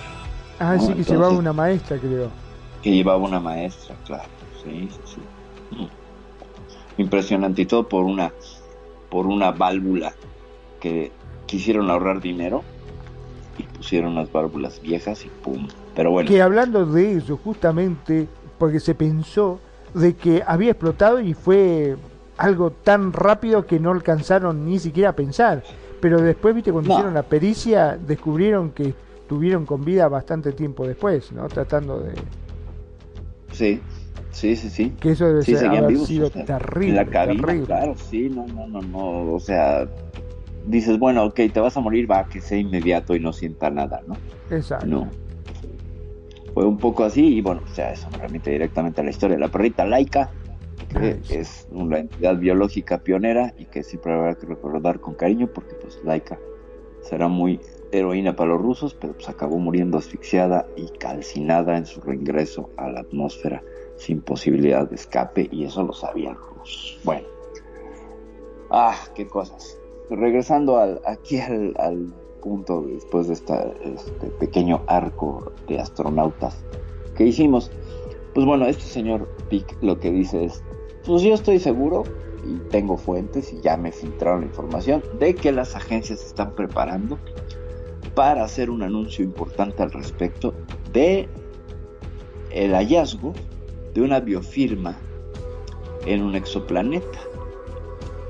[0.59, 0.81] Ah, ¿no?
[0.81, 2.31] sí, que Entonces, llevaba una maestra, creo.
[2.83, 4.29] que llevaba una maestra, claro.
[4.63, 5.23] Sí, sí, sí.
[6.97, 8.33] Impresionante y todo por una
[9.11, 10.13] por una válvula
[10.81, 11.13] que
[11.47, 12.63] quisieron ahorrar dinero
[13.59, 15.69] y pusieron unas válvulas viejas y pum.
[15.95, 18.27] Pero bueno, Que hablando de eso, justamente,
[18.59, 19.61] porque se pensó
[19.95, 21.97] de que había explotado y fue
[22.37, 25.63] algo tan rápido que no alcanzaron ni siquiera a pensar.
[26.01, 26.95] Pero después, viste, cuando No.
[26.95, 31.47] hicieron la pericia, descubrieron que estuvieron con vida bastante tiempo después, ¿no?
[31.49, 32.13] Tratando de...
[33.53, 33.81] sí,
[34.35, 34.97] sí, sí, sí.
[35.01, 36.89] Que eso debe Sí, ser, haber vivos, sido o sea, terrible.
[36.91, 37.67] En la cabina, terrible.
[37.67, 39.89] claro, sí, no, no, no, no, o sea,
[40.67, 44.01] dices, bueno, ok, te vas a morir, va, que sea inmediato y no sienta nada,
[44.07, 44.19] ¿no?
[44.51, 44.87] Exacto.
[44.87, 45.11] No.
[46.53, 49.39] Fue un poco así y bueno, o sea, eso me remite directamente a la historia.
[49.39, 50.31] La perrita laica,
[50.89, 55.49] que Ay, es una entidad biológica pionera y que siempre habrá que recordar con cariño
[55.53, 56.39] porque pues laica
[57.03, 57.61] será muy
[57.93, 62.89] heroína para los rusos, pero pues acabó muriendo asfixiada y calcinada en su reingreso a
[62.89, 63.63] la atmósfera
[64.05, 66.99] sin posibilidad de escape y eso lo sabían los.
[67.05, 67.27] Bueno.
[68.71, 69.79] Ah, qué cosas.
[70.11, 72.13] Regresando al, aquí al,
[72.43, 76.63] punto después de este pequeño arco de astronautas
[77.17, 77.71] que hicimos.
[78.35, 80.63] Pues bueno, este señor Pick lo que dice es,
[81.07, 82.03] pues yo estoy seguro
[82.45, 87.19] y tengo fuentes y ya me filtraron la información de que las agencias están preparando
[88.15, 90.53] para hacer un anuncio importante al respecto
[90.93, 91.27] de
[92.51, 93.33] el hallazgo
[93.95, 94.97] de una biofirma
[96.05, 97.21] en un exoplaneta.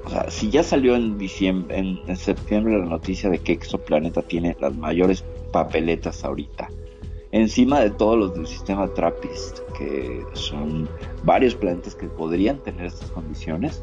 [0.04, 4.54] O sea, si ya salió en diciembre, en, septiembre la noticia de que Exoplaneta tiene
[4.60, 6.68] las mayores papeletas ahorita,
[7.32, 10.88] encima de todos los del sistema TRAPPIST, que son
[11.24, 13.82] varios planetas que podrían tener estas condiciones,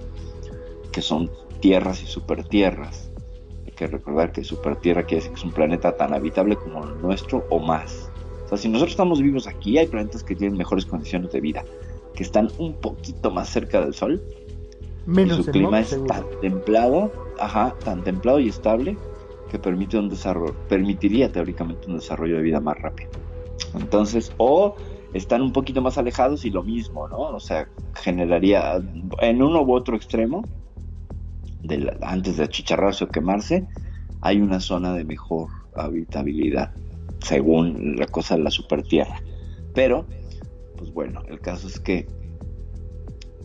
[0.91, 3.11] que son tierras y supertierras.
[3.65, 7.01] Hay que recordar que supertierra quiere decir que es un planeta tan habitable como el
[7.01, 8.10] nuestro o más.
[8.51, 11.63] Sea, si nosotros estamos vivos aquí, hay planetas que tienen mejores condiciones de vida,
[12.13, 14.21] que están un poquito más cerca del Sol,
[15.05, 16.13] Menos y su clima es seguro.
[16.13, 18.97] tan templado, ajá, tan templado y estable
[19.49, 23.09] que permite un desarrollo, permitiría teóricamente un desarrollo de vida más rápido.
[23.73, 24.75] Entonces, o
[25.13, 27.19] están un poquito más alejados y lo mismo, ¿no?
[27.19, 28.81] O sea, generaría
[29.21, 30.45] en uno u otro extremo,
[31.63, 33.65] de la- antes de achicharrarse o quemarse,
[34.21, 36.71] hay una zona de mejor habitabilidad,
[37.21, 39.21] según la cosa de la supertierra.
[39.73, 40.05] Pero,
[40.77, 42.07] pues bueno, el caso es que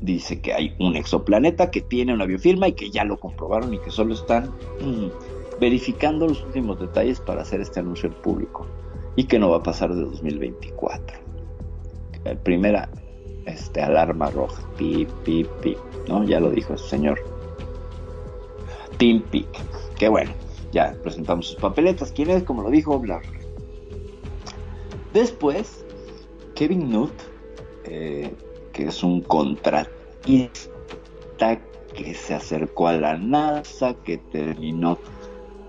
[0.01, 3.79] dice que hay un exoplaneta que tiene una biofirma y que ya lo comprobaron y
[3.79, 8.67] que solo están mm, verificando los últimos detalles para hacer este anuncio al público
[9.17, 11.19] y que no va a pasar de 2024.
[12.25, 12.91] Eh, Primera
[13.47, 16.25] este, alarma roja, pip, pip, pip, ¿no?
[16.25, 17.21] Ya lo dijo el señor
[18.99, 19.49] Tim Peak.
[19.97, 20.33] Que bueno,
[20.73, 22.13] ya presentamos sus papeletas.
[22.13, 22.43] ¿Quién es?
[22.43, 23.21] Como lo dijo, bla.
[25.17, 25.83] Después,
[26.55, 27.11] Kevin Nutt,
[27.85, 28.35] eh,
[28.75, 29.89] que es un contratista
[31.95, 34.99] que se acercó a la NASA, que terminó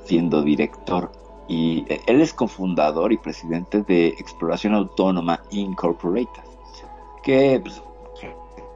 [0.03, 1.13] siendo director
[1.47, 6.43] y eh, él es cofundador y presidente de Exploración Autónoma Incorporated,
[7.23, 7.81] que pues,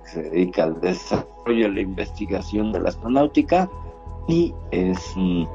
[0.06, 3.70] se dedica al desarrollo y la investigación de la astronáutica
[4.26, 5.50] y es un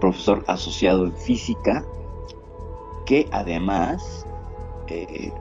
[0.00, 1.84] profesor asociado en física
[3.06, 4.26] que además
[4.88, 5.32] eh,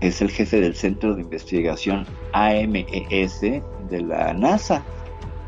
[0.00, 4.82] es el jefe del Centro de Investigación AMES de la NASA.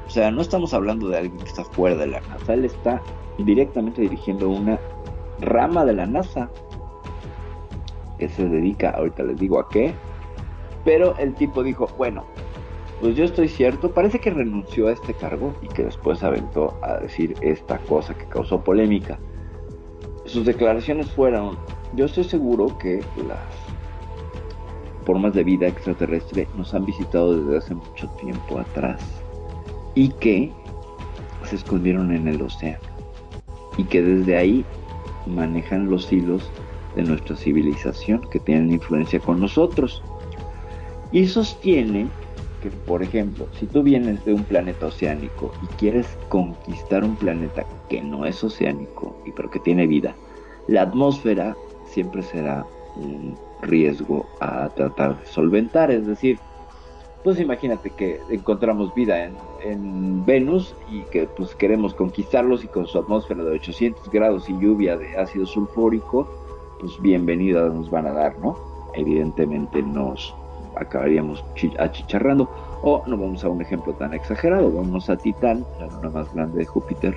[0.06, 3.02] O sea, no estamos hablando de alguien que está fuera de la NASA, él está
[3.38, 4.78] directamente dirigiendo una
[5.40, 6.50] rama de la NASA
[8.18, 9.92] que se dedica, ahorita les digo a qué,
[10.84, 12.24] pero el tipo dijo, bueno,
[13.00, 16.98] pues yo estoy cierto, parece que renunció a este cargo y que después aventó a
[16.98, 19.18] decir esta cosa que causó polémica.
[20.26, 21.59] Sus declaraciones fueron,
[21.95, 23.38] yo estoy seguro que las
[25.05, 29.01] formas de vida extraterrestre nos han visitado desde hace mucho tiempo atrás
[29.95, 30.53] y que
[31.45, 32.80] se escondieron en el océano
[33.76, 34.64] y que desde ahí
[35.26, 36.51] manejan los hilos
[36.97, 40.03] de nuestra civilización que tienen influencia con nosotros.
[41.12, 42.09] Y sostiene
[42.61, 47.66] que por ejemplo si tú vienes de un planeta oceánico y quieres conquistar un planeta
[47.88, 50.16] que no es oceánico y pero que tiene vida
[50.66, 51.55] la atmósfera
[51.95, 52.66] siempre será
[52.97, 56.38] un riesgo a tratar de solventar es decir
[57.22, 62.86] pues imagínate que encontramos vida en, en Venus y que pues queremos conquistarlos y con
[62.86, 66.28] su atmósfera de 800 grados y lluvia de ácido sulfúrico,
[66.80, 68.59] pues bienvenida nos van a dar, ¿no?
[68.92, 70.34] Evidentemente nos
[70.76, 72.47] acabaríamos chi- achicharrando.
[72.82, 76.59] O no vamos a un ejemplo tan exagerado, vamos a Titán, la luna más grande
[76.59, 77.16] de Júpiter,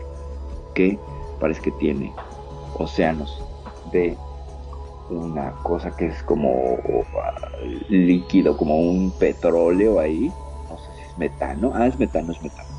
[0.73, 0.97] que
[1.41, 2.13] parece que tiene
[2.75, 3.43] océanos
[3.91, 4.17] de
[5.10, 6.78] una cosa que es como
[7.24, 7.36] ah,
[7.89, 10.32] líquido, como un petróleo ahí.
[10.70, 11.72] No sé si es metano.
[11.74, 12.70] Ah, es metano, es metano.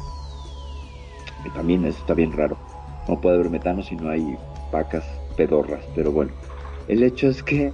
[1.44, 2.56] Y también eso está bien raro.
[3.08, 4.36] No puede haber metano si no hay
[4.72, 5.04] vacas
[5.36, 5.84] pedorras.
[5.94, 6.32] Pero bueno,
[6.88, 7.72] el hecho es que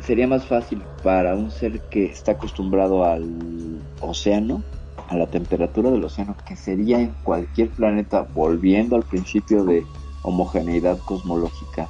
[0.00, 4.62] sería más fácil para un ser que está acostumbrado al océano,
[5.08, 9.84] a la temperatura del océano, que sería en cualquier planeta, volviendo al principio de
[10.22, 11.88] homogeneidad cosmológica,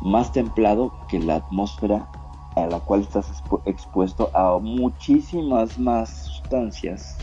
[0.00, 2.08] más templado que la atmósfera
[2.54, 7.16] a la cual estás expu- expuesto a muchísimas más sustancias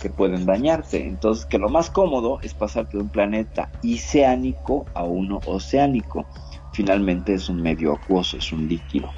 [0.00, 1.06] que pueden dañarte.
[1.06, 6.26] Entonces, que lo más cómodo es pasarte de un planeta oceánico a uno oceánico.
[6.72, 9.12] Finalmente es un medio acuoso, es un líquido.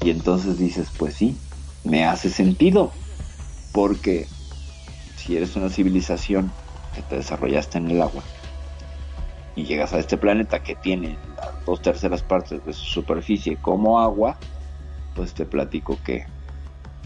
[0.00, 1.38] Y entonces dices, pues sí,
[1.84, 2.92] me hace sentido.
[3.72, 4.28] Porque
[5.16, 6.52] si eres una civilización
[6.92, 8.24] que te desarrollaste en el agua
[9.54, 11.18] y llegas a este planeta que tiene
[11.66, 14.36] dos terceras partes de su superficie como agua,
[15.14, 16.24] pues te platico que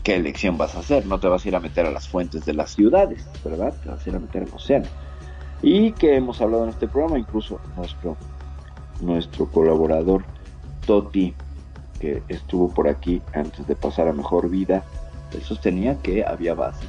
[0.05, 1.07] qué elección vas a hacer.
[1.07, 3.75] No te vas a ir a meter a las fuentes de las ciudades, ¿verdad?
[3.83, 4.87] Te vas a ir a meter al océano.
[5.63, 8.17] Y que hemos hablado en este programa, incluso nuestro,
[9.01, 10.25] nuestro colaborador
[10.87, 11.35] Toti,
[11.99, 14.85] que estuvo por aquí antes de pasar a mejor vida,
[15.33, 16.89] él sostenía que había bases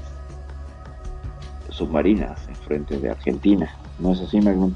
[1.70, 3.74] submarinas en frente de Argentina.
[4.00, 4.74] ¿No es así, Magnum?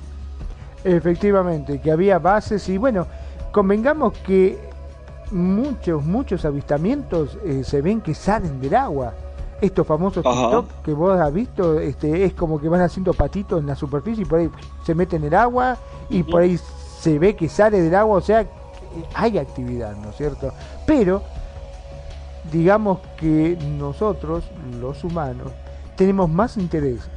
[0.86, 3.08] Efectivamente, que había bases y bueno,
[3.52, 4.70] convengamos que
[5.32, 9.16] muchos, muchos avistamientos eh, se ven que salen del agua.
[9.60, 10.36] Estos famosos Ajá.
[10.36, 14.24] TikTok que vos has visto, este, es como que van haciendo patitos en la superficie
[14.24, 14.50] y por ahí
[14.84, 15.76] se meten en el agua
[16.08, 16.60] y por ahí
[17.00, 18.46] se ve que sale del agua, o sea,
[19.16, 20.52] hay actividad, ¿no es cierto?
[20.86, 21.24] Pero
[22.52, 24.44] digamos que nosotros,
[24.80, 25.52] los humanos,
[25.96, 27.10] tenemos más interés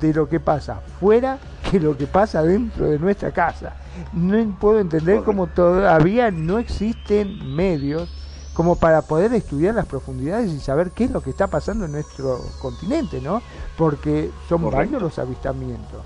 [0.00, 1.38] de lo que pasa fuera
[1.70, 3.74] que lo que pasa dentro de nuestra casa.
[4.12, 8.08] No puedo entender cómo todavía no existen medios
[8.54, 11.92] como para poder estudiar las profundidades y saber qué es lo que está pasando en
[11.92, 13.42] nuestro continente, ¿no?
[13.76, 14.76] Porque son Correcto.
[14.76, 16.00] varios los avistamientos.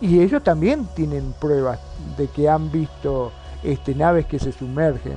[0.00, 1.80] Y ellos también tienen pruebas
[2.16, 3.32] de que han visto
[3.64, 5.16] este, naves que se sumergen.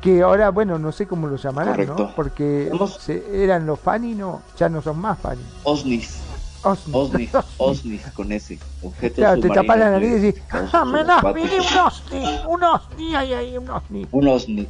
[0.00, 1.96] Que ahora, bueno, no sé cómo lo llamarán, Correcto.
[2.08, 2.14] ¿no?
[2.14, 5.40] Porque se- eran los Fanny, no, ya no son más Fanny.
[5.62, 6.18] OSNIs.
[6.64, 6.94] Osnis.
[6.96, 8.58] OSNIs, OSNIs con ese.
[8.82, 11.50] Objetos Claro, te tapas la nariz y de- decís, de- ¡Ah, me da, subacuáticos".
[11.52, 12.40] mire un OSNI!
[12.48, 13.14] ¡Un OSNI!
[13.14, 14.06] ¡Ay, ay, un OSNI!
[14.10, 14.68] Un OSNI.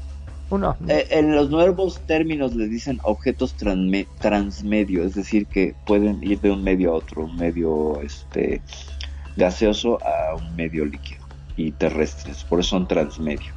[0.50, 0.92] Un OSNI.
[0.92, 6.40] Eh, en los nuevos términos le dicen objetos transme- transmedio, es decir, que pueden ir
[6.40, 8.62] de un medio a otro, un medio este
[9.36, 11.24] gaseoso a un medio líquido
[11.56, 13.52] y terrestres, por eso son transmedio.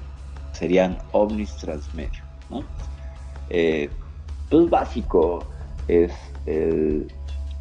[0.54, 2.64] Serían ovnis transmedio, ¿no?
[3.50, 3.90] Eh,
[4.50, 5.48] pues básico
[5.88, 6.14] es
[6.46, 7.08] el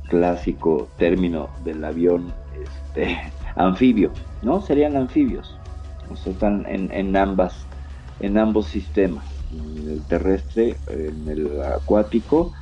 [0.09, 2.32] clásico término del avión
[2.62, 3.18] este,
[3.57, 4.11] anfibio,
[4.42, 4.61] ¿no?
[4.61, 5.57] Serían anfibios,
[6.11, 7.66] o sea, están en, en ambas
[8.20, 12.52] en ambos sistemas, en el terrestre, en el acuático.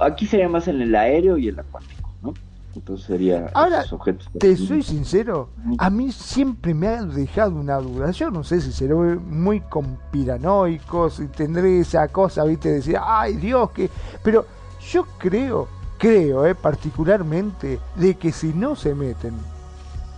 [0.00, 2.34] Aquí sería más en el aéreo y el acuático, ¿no?
[2.74, 4.28] Entonces sería Ahora, objetos.
[4.38, 5.48] Te soy sincero,
[5.78, 8.10] a mí siempre me ha dejado una duda.
[8.10, 13.36] Yo no sé si seré muy conspiranoico, si tendré esa cosa, viste, de decir, ay
[13.36, 13.88] Dios, que.
[14.22, 14.44] Pero
[14.92, 15.68] yo creo,
[15.98, 19.34] creo, eh, particularmente, de que si no se meten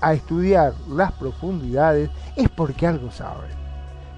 [0.01, 3.59] a estudiar las profundidades es porque algo saben.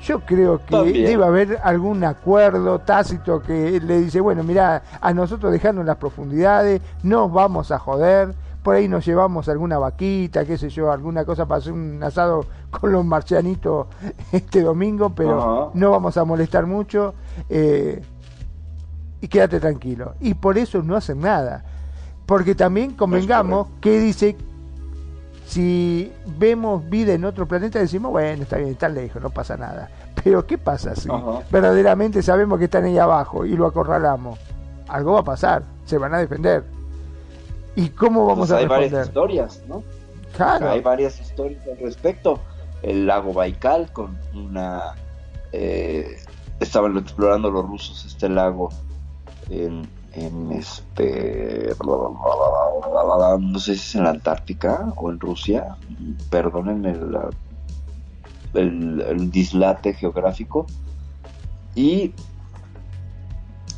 [0.03, 1.07] Yo creo que También.
[1.07, 6.81] debe haber algún acuerdo tácito que le dice, bueno, mira, a nosotros dejarnos las profundidades,
[7.03, 11.47] nos vamos a joder, por ahí nos llevamos alguna vaquita, qué sé yo, alguna cosa
[11.47, 13.87] para hacer un asado con los marcianitos
[14.33, 17.15] este domingo, pero no vamos a molestar mucho
[17.49, 18.03] eh,
[19.21, 20.15] y quédate tranquilo.
[20.21, 21.65] Y por eso no hacen nada.
[22.27, 24.37] Porque también convengamos que dice
[25.47, 29.91] si vemos vida en otro planeta decimos, bueno, está bien, está lejos, no pasa nada.
[30.23, 31.41] Pero ¿qué pasa si Ajá.
[31.51, 34.39] verdaderamente sabemos que están ahí abajo y lo acorralamos?
[34.87, 36.63] Algo va a pasar, se van a defender.
[37.75, 39.07] ¿Y cómo vamos a hay varias responder?
[39.09, 39.83] historias, ¿no?
[40.37, 40.71] Claro.
[40.71, 42.39] Hay varias historias al respecto.
[42.83, 44.95] El lago Baikal con una...
[45.53, 46.17] eh,
[46.61, 48.69] estaban explorando los rusos este lago
[49.51, 51.75] en, este...
[51.85, 55.77] No sé si es en la Antártica o en Rusia.
[56.31, 57.17] Perdónenme el,
[58.55, 60.67] el, el dislate geográfico.
[61.75, 62.13] Y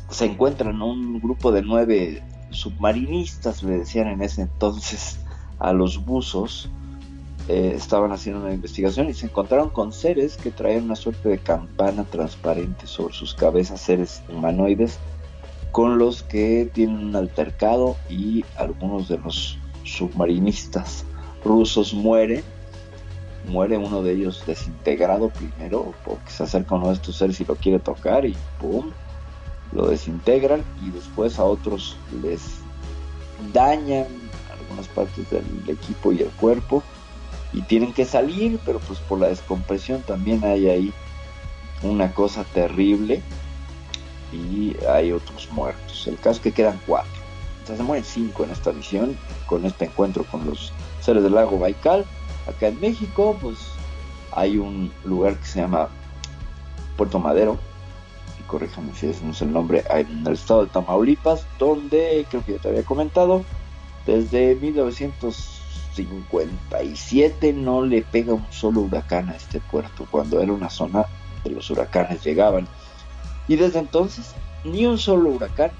[0.09, 5.19] se encuentran un grupo de nueve submarinistas, le decían en ese entonces
[5.59, 6.69] a los buzos,
[7.47, 11.39] eh, estaban haciendo una investigación y se encontraron con seres que traían una suerte de
[11.39, 14.99] campana transparente sobre sus cabezas, seres humanoides,
[15.73, 21.03] con los que tienen un altercado y algunos de los submarinistas
[21.43, 22.43] rusos mueren.
[23.47, 27.55] Muere uno de ellos desintegrado primero, porque se acerca uno de estos seres y lo
[27.55, 28.91] quiere tocar y ¡pum!
[29.71, 32.59] lo desintegran y después a otros les
[33.51, 34.05] dañan
[34.51, 36.83] algunas partes del equipo y el cuerpo
[37.51, 40.93] y tienen que salir, pero pues por la descompresión también hay ahí
[41.81, 43.23] una cosa terrible
[44.33, 46.07] y hay otros muertos.
[46.07, 47.11] El caso es que quedan cuatro.
[47.63, 51.57] O se mueren cinco en esta misión con este encuentro con los seres del lago
[51.59, 52.05] Baikal.
[52.47, 53.57] Acá en México, pues
[54.31, 55.87] hay un lugar que se llama
[56.97, 57.57] Puerto Madero,
[58.39, 62.43] y corríjame si ese no es el nombre, en el estado de Tamaulipas, donde creo
[62.43, 63.43] que ya te había comentado,
[64.05, 65.63] desde 1900
[65.93, 71.05] 57 no le pega un solo huracán a este puerto, cuando era una zona
[71.43, 72.67] de los huracanes llegaban.
[73.47, 75.71] Y desde entonces ni un solo huracán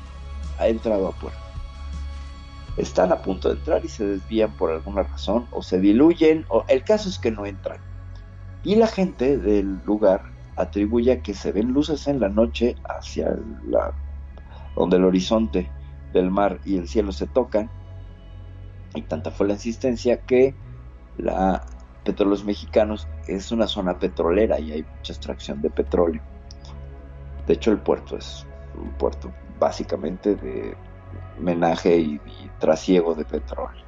[0.59, 1.39] ha entrado a puerto.
[2.77, 6.65] Están a punto de entrar y se desvían por alguna razón o se diluyen, o
[6.67, 7.77] el caso es que no entran.
[8.63, 10.23] Y la gente del lugar
[10.55, 13.37] atribuye a que se ven luces en la noche hacia
[13.67, 13.93] la,
[14.75, 15.69] donde el horizonte
[16.13, 17.69] del mar y el cielo se tocan
[18.95, 20.55] y tanta fue la insistencia que
[21.17, 21.65] la
[22.03, 26.21] Petróleos Mexicanos es una zona petrolera y hay mucha extracción de petróleo.
[27.47, 30.75] De hecho, el puerto es un puerto básicamente de
[31.39, 32.21] menaje y,
[32.59, 33.83] trasiego de petróleo.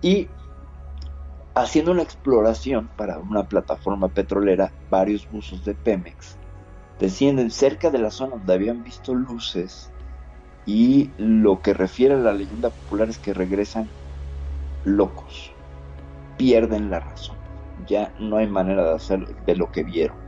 [0.00, 0.28] Y
[1.54, 6.38] haciendo una exploración para una plataforma petrolera, varios buzos de Pemex
[6.98, 9.90] descienden cerca de la zona donde habían visto luces
[10.66, 13.88] y lo que refiere a la leyenda popular es que regresan
[14.84, 15.52] locos,
[16.36, 17.36] pierden la razón,
[17.86, 20.27] ya no hay manera de hacer de lo que vieron.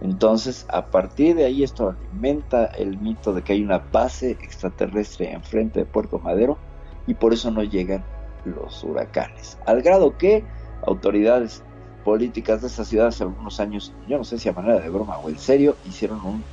[0.00, 5.32] Entonces, a partir de ahí esto alimenta el mito de que hay una base extraterrestre
[5.32, 6.58] enfrente de Puerto Madero
[7.06, 8.04] y por eso no llegan
[8.44, 9.58] los huracanes.
[9.66, 10.44] Al grado que
[10.86, 11.62] autoridades
[12.04, 15.18] políticas de esa ciudad hace algunos años, yo no sé si a manera de broma
[15.18, 16.44] o en serio, hicieron un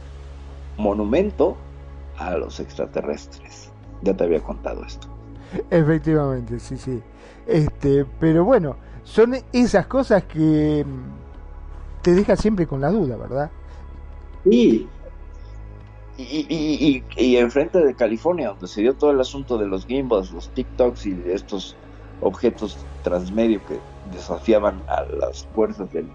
[0.77, 1.57] monumento
[2.17, 3.69] a los extraterrestres.
[4.01, 5.07] Ya te había contado esto.
[5.69, 7.01] Efectivamente, sí, sí.
[7.45, 10.85] Este, pero bueno, son esas cosas que
[12.01, 13.51] te dejan siempre con la duda, ¿verdad?
[14.43, 14.87] Sí.
[16.17, 19.85] Y, y, y, y, enfrente de California, donde se dio todo el asunto de los
[19.85, 21.75] gimbals, los TikToks y estos
[22.21, 23.79] objetos transmedio que
[24.11, 26.07] desafiaban a las fuerzas del,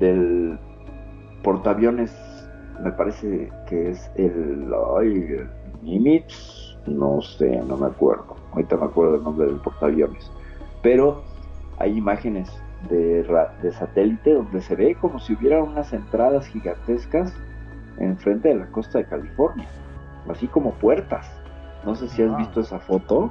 [0.00, 0.58] del
[1.42, 2.10] portaaviones
[2.82, 5.36] me parece que es el, ay,
[5.82, 10.30] Nimitz, no sé, no me acuerdo, ahorita me acuerdo el nombre del portaaviones,
[10.82, 11.22] pero
[11.78, 12.50] hay imágenes
[12.88, 13.22] de,
[13.62, 17.34] de satélite donde se ve como si hubiera unas entradas gigantescas
[17.98, 19.68] enfrente de la costa de California,
[20.28, 21.26] así como puertas.
[21.84, 23.30] No sé si has visto esa foto.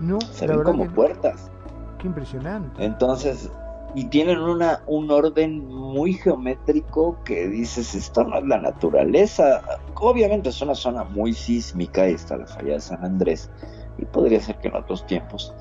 [0.00, 1.50] No, se ven como puertas.
[1.98, 2.84] Qué impresionante.
[2.84, 3.50] Entonces,
[3.94, 9.62] y tienen una, un orden muy geométrico que dices, esto no es la naturaleza.
[9.94, 13.50] Obviamente es una zona muy sísmica, y está la falla de San Andrés,
[13.98, 15.54] y podría ser que en otros tiempos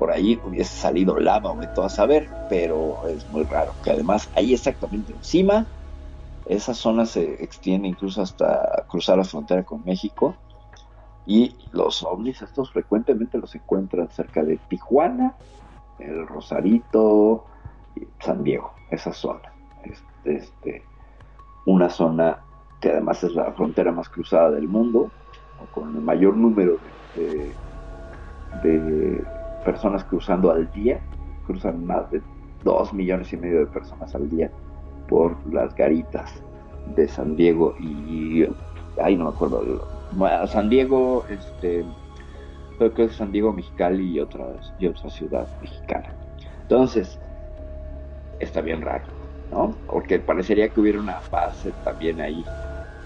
[0.00, 3.90] por ahí hubiese salido lava o de todo a saber, pero es muy raro, que
[3.90, 5.66] además ahí exactamente encima,
[6.46, 10.34] esa zona se extiende incluso hasta cruzar la frontera con México,
[11.26, 15.34] y los ovnis estos frecuentemente los encuentran cerca de Tijuana,
[15.98, 17.44] el Rosarito,
[18.20, 19.52] San Diego, esa zona.
[19.84, 20.84] Este, este,
[21.66, 22.38] una zona
[22.80, 25.10] que además es la frontera más cruzada del mundo,
[25.74, 26.78] con el mayor número
[27.14, 27.52] de,
[29.64, 31.00] personas cruzando al día,
[31.46, 32.22] cruzan más de
[32.64, 34.50] dos millones y medio de personas al día
[35.08, 36.42] por las garitas
[36.94, 38.46] de San Diego y
[39.02, 39.86] ay no me acuerdo
[40.46, 41.84] San Diego este
[42.78, 46.14] creo que es San Diego Mexicali y otras y otra ciudad mexicana
[46.62, 47.18] entonces
[48.40, 49.04] está bien raro,
[49.50, 49.74] ¿no?
[49.86, 52.44] Porque parecería que hubiera una base también ahí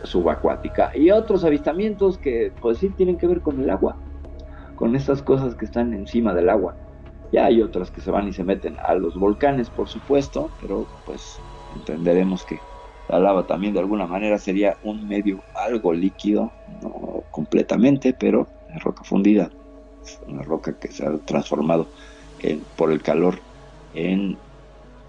[0.05, 3.97] subacuática y otros avistamientos que pues sí tienen que ver con el agua,
[4.77, 6.77] con estas cosas que están encima del agua.
[7.33, 10.87] Ya hay otras que se van y se meten a los volcanes, por supuesto, pero
[11.07, 11.39] pues
[11.75, 12.59] entenderemos que
[13.09, 16.53] la lava también de alguna manera sería un medio algo líquido,
[16.83, 19.51] no completamente, pero es roca fundida,
[20.05, 21.87] es una roca que se ha transformado
[22.77, 23.39] por el calor
[23.95, 24.37] en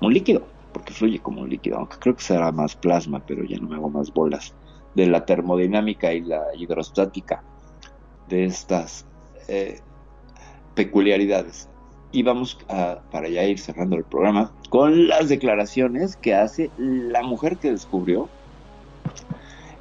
[0.02, 0.42] un líquido,
[0.74, 3.76] porque fluye como un líquido, aunque creo que será más plasma, pero ya no me
[3.76, 4.54] hago más bolas
[4.96, 7.44] de la termodinámica y la hidrostática
[8.30, 9.06] de estas
[9.48, 9.80] eh,
[10.76, 11.70] peculiaridades.
[12.12, 17.24] Y vamos a, para ya ir cerrando el programa con las declaraciones que hace la
[17.24, 18.30] mujer que descubrió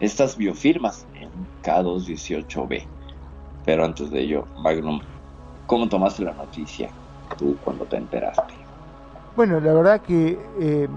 [0.01, 1.31] estas biofirmas en
[1.63, 2.87] K218B.
[3.65, 5.01] Pero antes de ello, Magnum,
[5.67, 6.91] ¿cómo tomaste la noticia
[7.39, 8.55] tú cuando te enteraste?
[9.37, 10.89] Bueno, la verdad que eh,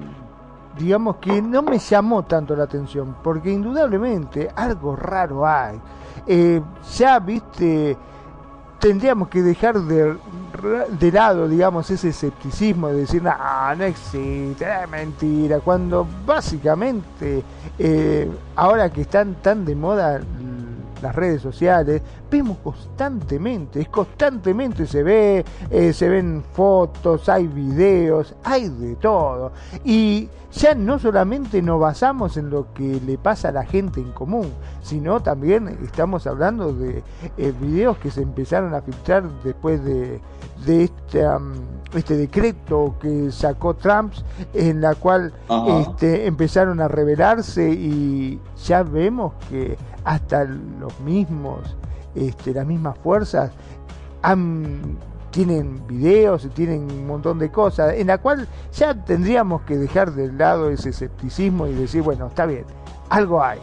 [0.78, 5.80] digamos que no me llamó tanto la atención, porque indudablemente algo raro hay.
[6.28, 6.62] Eh,
[6.98, 7.98] ya viste,
[8.80, 10.16] tendríamos que dejar de,
[11.00, 13.34] de lado, digamos, ese escepticismo de decir, no,
[13.76, 17.44] no existe, es mentira, cuando básicamente,
[17.80, 20.22] eh, ahora que están tan de moda
[21.02, 28.36] las redes sociales, vemos constantemente, es constantemente se ve, eh, se ven fotos, hay videos,
[28.44, 29.52] hay de todo.
[29.84, 34.12] Y ya no solamente nos basamos en lo que le pasa a la gente en
[34.12, 37.04] común, sino también estamos hablando de
[37.38, 40.20] eh, videos que se empezaron a filtrar después de,
[40.66, 41.26] de este,
[41.94, 44.14] este decreto que sacó Trump,
[44.54, 45.34] en la cual
[45.82, 49.78] este, empezaron a revelarse y ya vemos que
[50.08, 51.76] hasta los mismos,
[52.16, 53.52] este, las mismas fuerzas
[54.22, 54.98] han,
[55.32, 60.14] tienen videos y tienen un montón de cosas, en la cual ya tendríamos que dejar
[60.14, 62.64] de lado ese escepticismo y decir, bueno, está bien,
[63.10, 63.60] algo hay,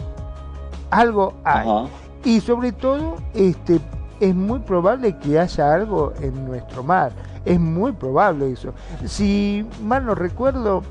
[0.91, 1.89] algo hay.
[2.25, 3.81] Y sobre todo, este,
[4.21, 7.13] es muy probable que haya algo en nuestro mar.
[7.47, 8.73] Es muy probable eso.
[9.07, 10.83] Si mal no recuerdo,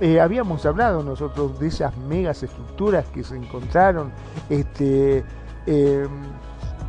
[0.00, 4.10] eh, habíamos hablado nosotros de esas megas estructuras que se encontraron,
[4.48, 5.24] este,
[5.66, 6.08] em,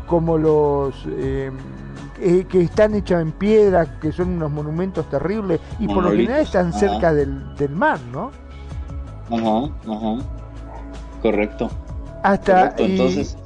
[0.08, 1.54] como los em,
[2.22, 6.42] eh, que están hechas en piedra, que son unos monumentos terribles y por lo general
[6.42, 8.32] están cerca del, del, mar, ¿no?
[9.30, 10.24] Ajá, ajá.
[11.22, 11.70] Correcto.
[12.24, 13.38] Hasta entonces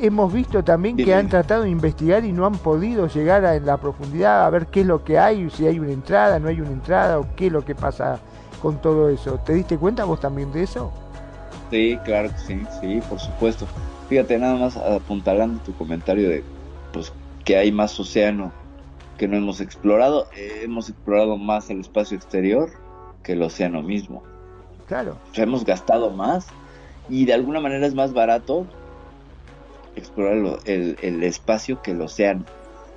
[0.00, 3.76] hemos visto también que han tratado de investigar y no han podido llegar a la
[3.76, 6.70] profundidad a ver qué es lo que hay, si hay una entrada, no hay una
[6.70, 8.18] entrada o qué es lo que pasa
[8.62, 9.38] con todo eso.
[9.44, 10.92] ¿Te diste cuenta vos también de eso?
[11.70, 13.66] Sí, claro que sí, sí, por supuesto.
[14.08, 16.44] Fíjate, nada más apuntalando tu comentario de
[16.92, 17.12] pues
[17.44, 18.52] que hay más océano
[19.18, 20.28] que no hemos explorado.
[20.36, 22.70] Eh, hemos explorado más el espacio exterior
[23.24, 24.22] que el océano mismo.
[24.86, 25.16] Claro.
[25.34, 26.48] hemos gastado más
[27.08, 28.66] y de alguna manera es más barato
[29.96, 32.44] explorar el, el espacio que el océano.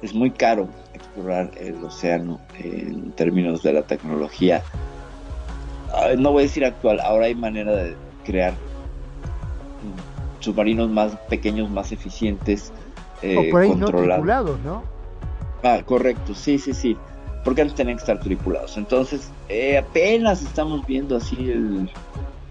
[0.02, 4.62] Es muy caro explorar el océano en términos de la tecnología
[6.18, 8.54] no voy a decir actual, ahora hay manera de crear
[10.40, 12.72] submarinos más pequeños, más eficientes,
[13.22, 14.84] eh, o por ahí no tripulados, ¿no?
[15.64, 16.98] Ah, correcto, sí, sí, sí.
[17.44, 18.78] Porque antes tenían que estar tripulados.
[18.78, 21.90] Entonces, eh, apenas estamos viendo así el,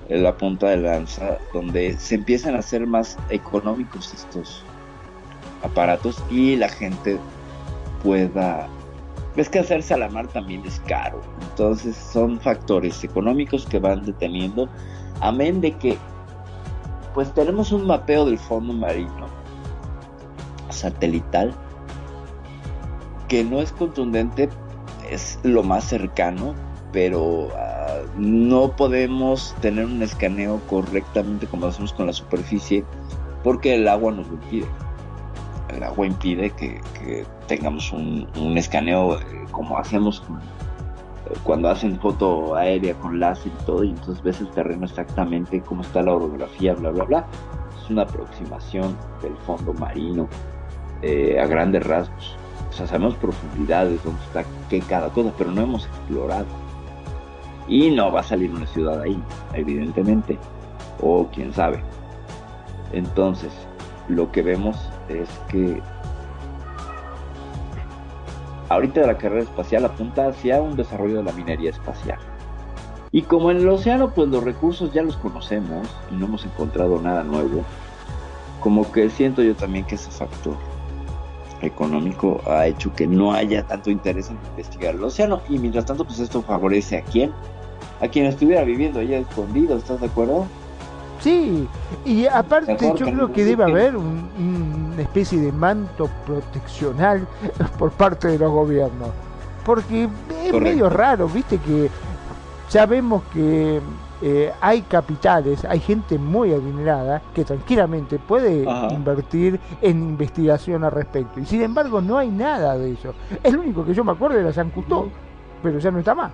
[0.09, 4.65] la punta de lanza, donde se empiezan a hacer más económicos estos
[5.63, 7.19] aparatos y la gente
[8.03, 8.69] pueda
[9.37, 11.21] es que hacerse a la mar también es caro.
[11.51, 14.69] Entonces son factores económicos que van deteniendo.
[15.21, 15.99] Amén de que
[17.15, 19.29] pues tenemos un mapeo del fondo marino
[20.71, 21.55] satelital
[23.29, 24.49] que no es contundente,
[25.09, 26.55] es lo más cercano,
[26.93, 32.85] pero ah, no podemos tener un escaneo correctamente como hacemos con la superficie
[33.43, 34.67] porque el agua nos lo impide
[35.75, 36.81] el agua impide que,
[37.47, 40.23] tengamos un, escaneo eh, como hacemos
[41.27, 45.61] eh, cuando hacen foto aérea con láser y todo, y entonces ves el terreno exactamente
[45.61, 47.27] cómo está la orografía, bla, bla, bla.
[47.83, 50.29] Es una aproximación del fondo marino
[51.03, 52.37] eh, a grandes rasgos.
[52.71, 56.47] O sea, sabemos profundidades, dónde está qué cada cosa, pero no hemos explorado.
[57.69, 59.23] Y no va a salir una ciudad ahí,
[59.53, 60.39] evidentemente.
[61.01, 61.83] O quién sabe.
[62.93, 63.53] Entonces,
[64.09, 64.77] lo que vemos
[65.09, 65.81] es que
[68.69, 72.19] ahorita la carrera espacial apunta hacia un desarrollo de la minería espacial.
[73.13, 77.01] Y como en el océano, pues los recursos ya los conocemos y no hemos encontrado
[77.01, 77.63] nada nuevo,
[78.61, 80.57] como que siento yo también que ese factor
[81.61, 86.05] económico ha hecho que no haya tanto interés en investigar el océano y mientras tanto
[86.05, 87.33] pues esto favorece a quién,
[88.01, 90.47] a quien estuviera viviendo allá escondido, ¿estás de acuerdo?
[91.21, 91.67] Sí,
[92.05, 97.27] y aparte yo creo que debe haber una especie de manto proteccional
[97.79, 99.11] por parte de los gobiernos.
[99.65, 100.09] Porque
[100.45, 101.91] es medio raro, viste que
[102.71, 103.81] ya vemos que
[104.23, 111.41] eh, hay capitales, hay gente muy adinerada que tranquilamente puede invertir en investigación al respecto.
[111.41, 113.15] Y sin embargo no hay nada de eso.
[113.43, 115.11] El único que yo me acuerdo era San Cousteau,
[115.63, 116.33] pero ya no está más.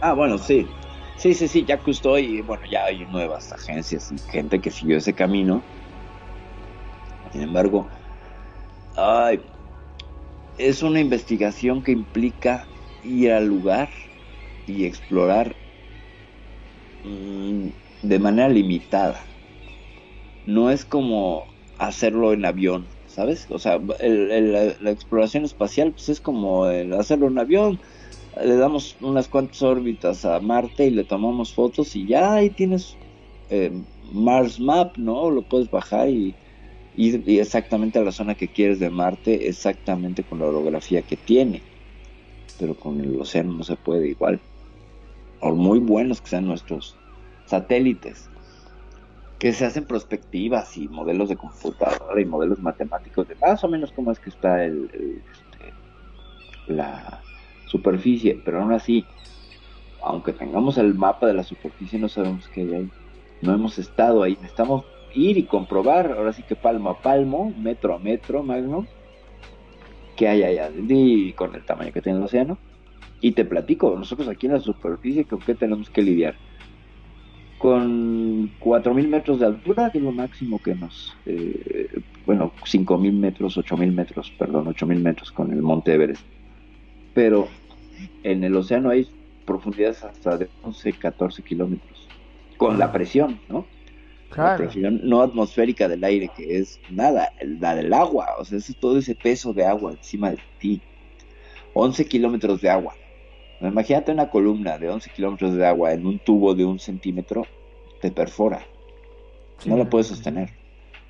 [0.00, 0.68] Ah, bueno, sí.
[1.16, 4.98] Sí, sí, sí, ya custó y bueno, ya hay nuevas agencias y gente que siguió
[4.98, 5.66] ese camino.
[7.30, 7.90] Sin embargo,
[8.96, 9.44] ay,
[10.56, 13.90] es una investigación que implica ir al lugar
[14.66, 15.60] y explorar
[17.04, 17.68] mm,
[18.02, 19.20] de manera limitada.
[20.44, 21.46] No es como
[21.78, 23.46] hacerlo en avión, ¿sabes?
[23.50, 27.80] O sea, el- el- la, la exploración espacial pues es como el hacerlo en avión.
[28.42, 32.96] Le damos unas cuantas órbitas a Marte y le tomamos fotos y ya ahí tienes
[33.48, 33.70] eh,
[34.12, 35.30] Mars Map, ¿no?
[35.30, 36.34] Lo puedes bajar y
[36.94, 41.62] ir exactamente a la zona que quieres de Marte, exactamente con la orografía que tiene.
[42.58, 44.40] Pero con el océano no se puede igual.
[45.40, 46.96] Por muy buenos que sean nuestros
[47.46, 48.30] satélites,
[49.38, 53.92] que se hacen perspectivas y modelos de computadora y modelos matemáticos de más o menos
[53.92, 55.74] cómo es que está el, el, este,
[56.66, 57.26] la
[57.74, 59.04] superficie, pero aún así,
[60.02, 62.90] aunque tengamos el mapa de la superficie, no sabemos qué hay ahí.
[63.42, 67.94] No hemos estado ahí, necesitamos ir y comprobar, ahora sí que palmo a palmo, metro
[67.94, 68.86] a metro, Magno,
[70.16, 72.58] qué hay allá y con el tamaño que tiene el océano.
[73.20, 76.36] Y te platico, nosotros aquí en la superficie, ¿con qué tenemos que lidiar?
[77.58, 81.16] Con 4.000 metros de altura, que es lo máximo que nos...
[81.26, 81.88] eh,
[82.26, 86.24] bueno, 5.000 metros, 8.000 metros, perdón, 8.000 metros con el Monte Everest.
[87.14, 87.48] Pero
[88.22, 89.08] en el océano hay
[89.44, 92.08] profundidades hasta de 11, 14 kilómetros.
[92.56, 93.66] Con la presión, ¿no?
[94.36, 98.74] La presión no atmosférica del aire, que es nada, la del agua, o sea, es
[98.80, 100.82] todo ese peso de agua encima de ti.
[101.72, 102.94] 11 kilómetros de agua.
[103.60, 107.46] Imagínate una columna de 11 kilómetros de agua en un tubo de un centímetro,
[108.00, 108.66] te perfora.
[109.66, 110.50] No la puedes sostener,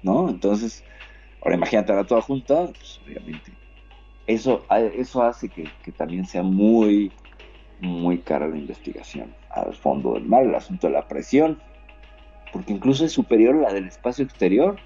[0.03, 0.29] ¿no?
[0.29, 0.85] Entonces,
[1.41, 3.53] ahora imagínate toda junta, pues obviamente.
[4.27, 7.13] Eso, eso hace que, que también sea muy,
[7.81, 11.61] muy cara la investigación al fondo del mar, el asunto de la presión,
[12.53, 14.77] porque incluso es superior a la del espacio exterior.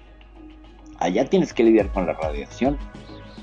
[0.99, 2.77] Allá tienes que lidiar con la radiación,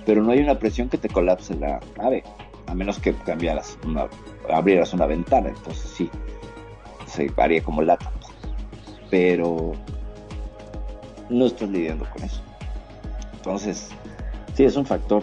[0.04, 2.22] pero no hay una presión que te colapse la nave,
[2.66, 4.08] a menos que cambiaras una,
[4.52, 6.10] abrieras una ventana, entonces sí,
[7.06, 8.10] se haría como lata.
[9.10, 9.72] Pero
[11.30, 12.42] no estás lidiando con eso.
[13.34, 13.90] Entonces,
[14.54, 15.22] sí, es un factor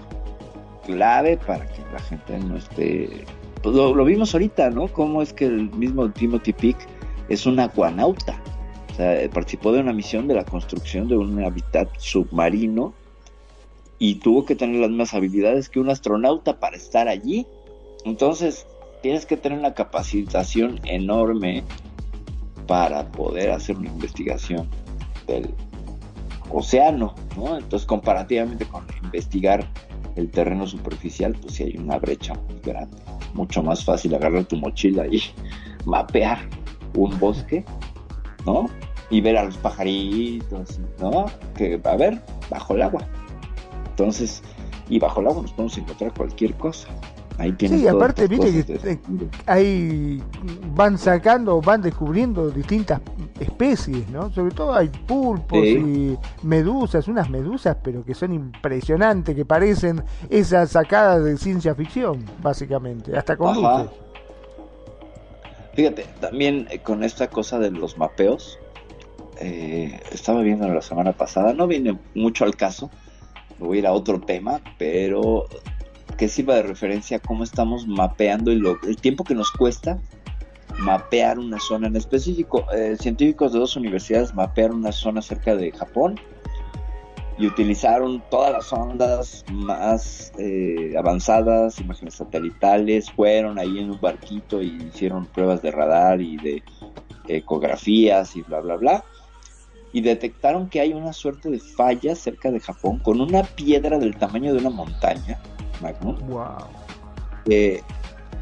[0.86, 3.26] clave para que la gente no esté...
[3.62, 4.88] Pues lo, lo vimos ahorita, ¿no?
[4.88, 6.78] Cómo es que el mismo Timothy Peak
[7.30, 8.42] es un acuanauta.
[8.92, 12.94] O sea, eh, participó de una misión de la construcción de un hábitat submarino
[13.98, 17.48] y tuvo que tener las mismas habilidades que un astronauta para estar allí.
[18.06, 18.68] Entonces,
[19.02, 21.64] tienes que tener una capacitación enorme
[22.68, 24.68] para poder hacer una investigación
[25.26, 25.50] del
[26.52, 27.58] océano, ¿no?
[27.58, 29.68] Entonces, comparativamente con investigar
[30.16, 32.97] el terreno superficial, pues sí hay una brecha muy grande.
[33.34, 35.22] Mucho más fácil agarrar tu mochila y
[35.86, 36.39] mapear
[36.95, 37.66] un bosque,
[38.45, 38.66] ¿no?
[39.09, 41.26] Y ver a los pajaritos, ¿no?
[41.55, 43.05] Que, a ver, bajo el agua.
[43.89, 44.41] Entonces,
[44.89, 46.88] y bajo el agua nos podemos encontrar cualquier cosa.
[47.38, 49.00] Ahí tienes Sí, aparte, viste que
[49.48, 50.22] ahí
[50.76, 53.02] van sacando, van descubriendo distintas
[53.40, 54.32] especies, ¿no?
[54.32, 55.70] Sobre todo hay pulpos Sí.
[56.44, 62.24] y medusas, unas medusas, pero que son impresionantes, que parecen esas sacadas de ciencia ficción,
[62.42, 63.90] básicamente, hasta con luces.
[65.74, 68.60] Fíjate, también eh, con esta cosa de los mapeos,
[69.40, 72.92] eh, estaba viendo la semana pasada, no viene mucho al caso,
[73.58, 75.46] voy a ir a otro tema, pero
[76.18, 79.99] que sirva de referencia a cómo estamos mapeando y lo- el tiempo que nos cuesta
[80.80, 82.66] mapear una zona en específico.
[82.74, 86.20] Eh, científicos de dos universidades mapearon una zona cerca de Japón
[87.38, 94.61] y utilizaron todas las ondas más eh, avanzadas, imágenes satelitales, fueron ahí en un barquito
[94.61, 96.64] y hicieron pruebas de radar y de
[97.28, 99.05] ecografías y bla, bla, bla.
[99.91, 104.16] Y detectaron que hay una suerte de falla cerca de Japón con una piedra del
[104.16, 105.39] tamaño de una montaña,
[105.84, 106.68] Wow.
[107.46, 107.84] que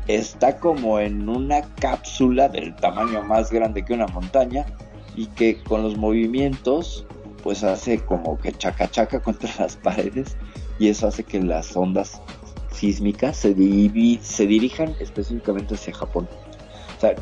[0.08, 4.66] está como en una cápsula del tamaño más grande que una montaña
[5.16, 7.06] y que con los movimientos
[7.44, 10.38] pues hace como que chaca chaca contra las paredes
[10.80, 12.22] y eso hace que las ondas
[12.72, 13.54] sísmicas se,
[14.22, 16.28] se dirijan específicamente hacia Japón.
[16.98, 17.16] O sea,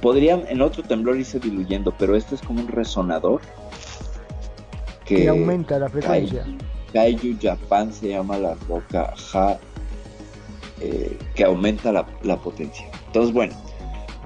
[0.00, 3.40] podrían en otro temblor irse diluyendo, pero este es como un resonador
[5.04, 6.46] que, Que aumenta la frecuencia.
[6.94, 9.58] Kaiju Japan se llama la roca Ja,
[10.80, 12.88] eh, que aumenta la, la potencia.
[13.08, 13.54] Entonces, bueno,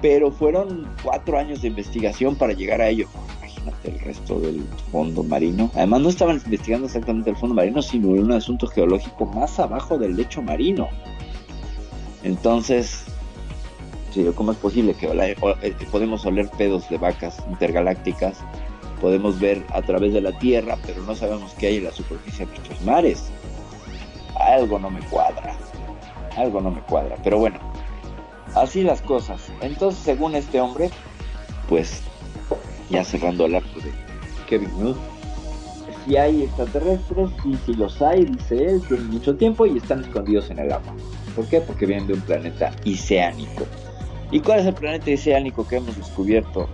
[0.01, 3.07] pero fueron cuatro años de investigación para llegar a ello.
[3.39, 5.71] Imagínate el resto del fondo marino.
[5.73, 10.15] Además, no estaban investigando exactamente el fondo marino, sino un asunto geológico más abajo del
[10.15, 10.87] lecho marino.
[12.23, 13.03] Entonces,
[14.35, 18.37] ¿cómo es posible que eh, podemos oler pedos de vacas intergalácticas?
[19.01, 22.45] Podemos ver a través de la Tierra, pero no sabemos qué hay en la superficie
[22.45, 23.31] de nuestros mares.
[24.39, 25.55] Algo no me cuadra.
[26.35, 27.15] Algo no me cuadra.
[27.23, 27.59] Pero bueno,
[28.55, 29.51] así las cosas.
[29.61, 30.89] Entonces, según este hombre,
[31.67, 32.01] pues
[32.89, 33.91] ya cerrando el arco de
[34.47, 34.97] Kevin Nutt,
[36.05, 40.49] si hay extraterrestres, sí, sí los hay, dice él, tienen mucho tiempo y están escondidos
[40.49, 40.93] en el agua.
[41.35, 41.61] ¿Por qué?
[41.61, 43.65] Porque vienen de un planeta oceánico.
[44.31, 46.67] ¿Y cuál es el planeta oceánico que hemos descubierto?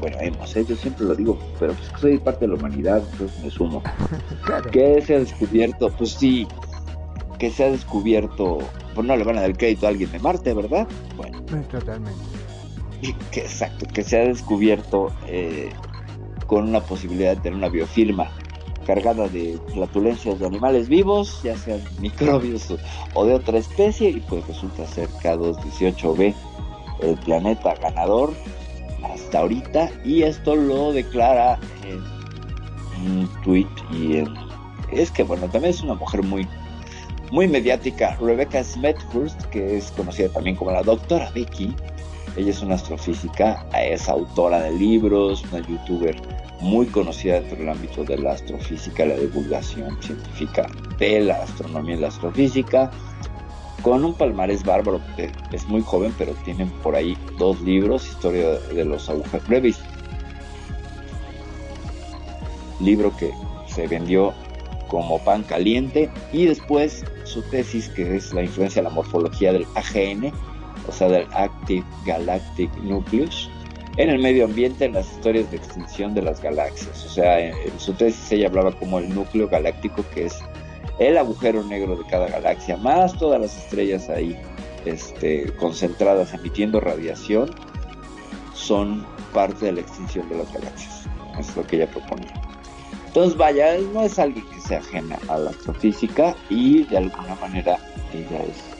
[0.00, 0.64] Bueno, hemos, ¿eh?
[0.68, 3.82] yo siempre lo digo, pero pues soy parte de la humanidad, entonces me sumo.
[4.44, 4.70] Claro.
[4.70, 5.90] ¿Qué se ha descubierto?
[5.90, 6.46] Pues sí,
[7.38, 8.58] que se ha descubierto,
[8.94, 10.86] pues no le van a dar crédito a alguien de Marte, ¿verdad?
[11.16, 12.20] Bueno, Totalmente.
[13.30, 15.70] que exacto, que se ha descubierto eh,
[16.46, 18.30] con una posibilidad de tener una biofirma
[18.86, 22.78] cargada de flatulencias de animales vivos, ya sean microbios o,
[23.14, 26.34] o de otra especie, y pues resulta ser K218b
[27.00, 28.34] el planeta ganador
[29.36, 32.02] ahorita, y esto lo declara en
[33.06, 34.34] un tweet y en...
[34.90, 36.46] Es que bueno, también es una mujer muy
[37.30, 41.74] muy mediática, Rebecca Smethurst, que es conocida también como la doctora Vicky,
[42.36, 46.16] ella es una astrofísica, es autora de libros, una youtuber
[46.60, 50.66] muy conocida dentro del ámbito de la astrofísica, la divulgación científica
[50.98, 52.90] de la astronomía y la astrofísica,
[53.84, 58.58] con un palmarés bárbaro, que es muy joven, pero tiene por ahí dos libros, Historia
[58.58, 59.78] de los agujeros, brevis,
[62.80, 63.30] libro que
[63.68, 64.32] se vendió
[64.88, 69.66] como pan caliente, y después su tesis, que es la influencia de la morfología del
[69.74, 70.32] AGN,
[70.88, 73.50] o sea, del Active Galactic Nucleus,
[73.98, 77.04] en el medio ambiente, en las historias de extinción de las galaxias.
[77.04, 80.38] O sea, en su tesis ella hablaba como el núcleo galáctico, que es
[80.98, 84.36] el agujero negro de cada galaxia, más todas las estrellas ahí
[84.84, 87.50] este, concentradas emitiendo radiación,
[88.54, 91.06] son parte de la extinción de las galaxias.
[91.38, 92.32] Es lo que ella proponía.
[93.06, 97.78] Entonces, vaya, no es alguien que sea ajena a la astrofísica y de alguna manera
[98.12, 98.74] ella es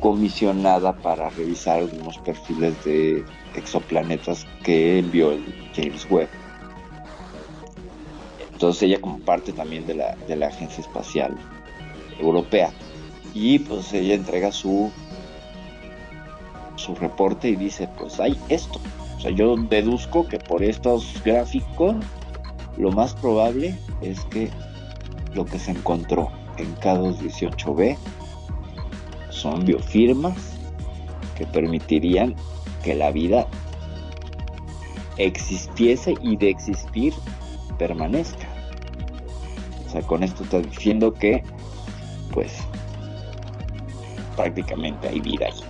[0.00, 3.24] comisionada para revisar algunos perfiles de
[3.54, 5.42] exoplanetas que envió el
[5.74, 6.28] James Webb.
[8.54, 11.36] Entonces ella como parte también de la, de la Agencia Espacial
[12.18, 12.70] Europea.
[13.34, 14.90] Y pues ella entrega su,
[16.76, 18.80] su reporte y dice, pues hay esto.
[19.16, 21.96] O sea, yo deduzco que por estos gráficos
[22.76, 24.50] lo más probable es que
[25.34, 27.96] lo que se encontró en K218b
[29.30, 30.36] son biofirmas
[31.36, 32.36] que permitirían
[32.84, 33.48] que la vida
[35.16, 37.12] existiese y de existir
[37.78, 38.43] permanezca.
[40.02, 41.42] Con esto está diciendo que,
[42.32, 42.52] pues,
[44.36, 45.60] prácticamente hay vida ahí.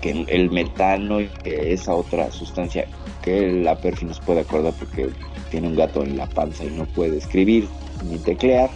[0.00, 2.86] Que el, metano y esa otra sustancia
[3.22, 5.08] que la Perfi nos puede acordar porque
[5.50, 7.68] tiene un gato en la panza y no puede escribir
[8.08, 8.70] ni teclear,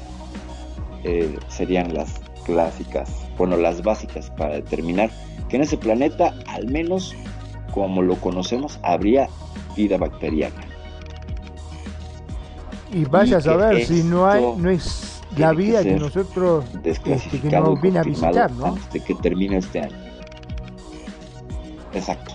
[1.04, 5.10] eh, serían las clásicas, bueno, las básicas para determinar
[5.48, 7.14] que en ese planeta, al menos
[7.72, 9.28] como lo conocemos, habría
[9.76, 10.69] vida bacteriana.
[12.92, 16.64] Y vaya a que saber si no hay, no es la que vida que nosotros
[16.82, 18.66] este, que nos viene a visitar, ¿no?
[18.66, 19.96] antes de que termine este año.
[21.92, 22.34] Exacto.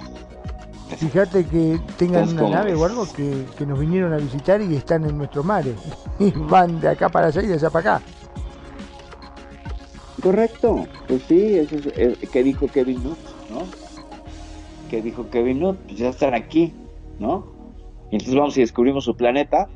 [0.97, 2.79] Fíjate que tengan Entonces, una ¿cómo nave ves?
[2.79, 5.75] o algo que, que nos vinieron a visitar y están en nuestros mares.
[6.19, 8.05] Y van de acá para allá y de allá para acá.
[10.23, 13.17] Correcto, pues sí, eso es, eh, ¿qué dijo Kevin Nutt,
[13.49, 13.63] no?
[14.89, 15.77] ¿Qué dijo Kevin Nutt?
[15.85, 16.73] Pues ya están aquí,
[17.19, 17.45] ¿no?
[18.11, 19.67] Y entonces vamos y descubrimos su planeta,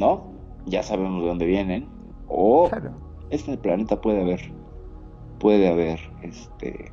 [0.00, 0.32] ¿no?
[0.66, 1.88] Ya sabemos de dónde vienen.
[2.26, 2.68] O
[3.30, 4.40] este planeta puede haber,
[5.38, 6.92] puede haber, este,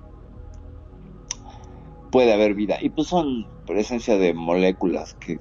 [2.12, 2.78] puede haber vida.
[2.82, 5.40] Y pues son presencia de moléculas que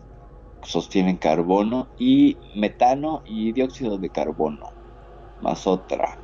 [0.62, 4.76] sostienen carbono y metano y dióxido de carbono
[5.40, 6.18] más otra,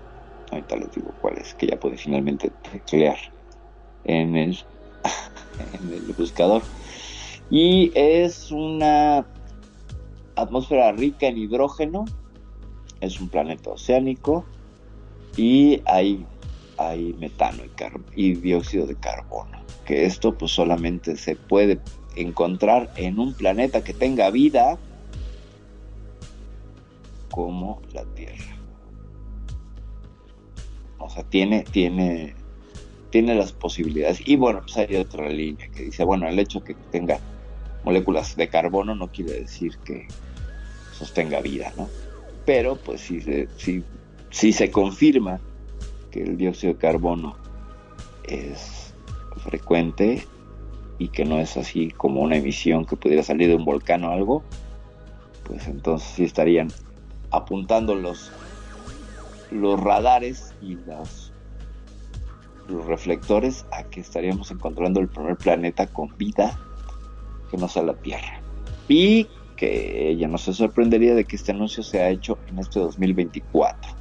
[0.50, 3.18] ahorita les digo cuál es, que ya puede finalmente teclear
[4.04, 4.58] en el,
[5.58, 6.62] en el buscador.
[7.50, 9.26] Y es una
[10.36, 12.04] atmósfera rica en hidrógeno,
[13.00, 14.44] es un planeta oceánico
[15.36, 16.24] y hay,
[16.78, 17.62] hay metano
[18.14, 21.80] y, y dióxido de carbono, que esto pues solamente se puede
[22.16, 24.78] encontrar en un planeta que tenga vida
[27.30, 28.56] como la Tierra.
[30.98, 32.34] O sea, tiene, tiene,
[33.10, 34.22] tiene las posibilidades.
[34.26, 37.18] Y bueno, pues hay otra línea que dice, bueno, el hecho que tenga
[37.84, 40.06] moléculas de carbono no quiere decir que
[40.92, 41.88] sostenga vida, ¿no?
[42.44, 43.84] Pero pues si se, si,
[44.30, 45.40] si se confirma
[46.10, 47.36] que el dióxido de carbono
[48.24, 48.94] es
[49.38, 50.26] frecuente
[50.98, 54.12] y que no es así como una emisión que pudiera salir de un volcán o
[54.12, 54.42] algo,
[55.44, 56.68] pues entonces sí estarían
[57.30, 58.30] apuntando los,
[59.50, 61.32] los radares y las,
[62.68, 66.58] los reflectores a que estaríamos encontrando el primer planeta con vida
[67.52, 68.40] que no sea la Tierra.
[68.88, 72.80] Y que ella no se sorprendería de que este anuncio se ha hecho en este
[72.80, 73.92] 2024.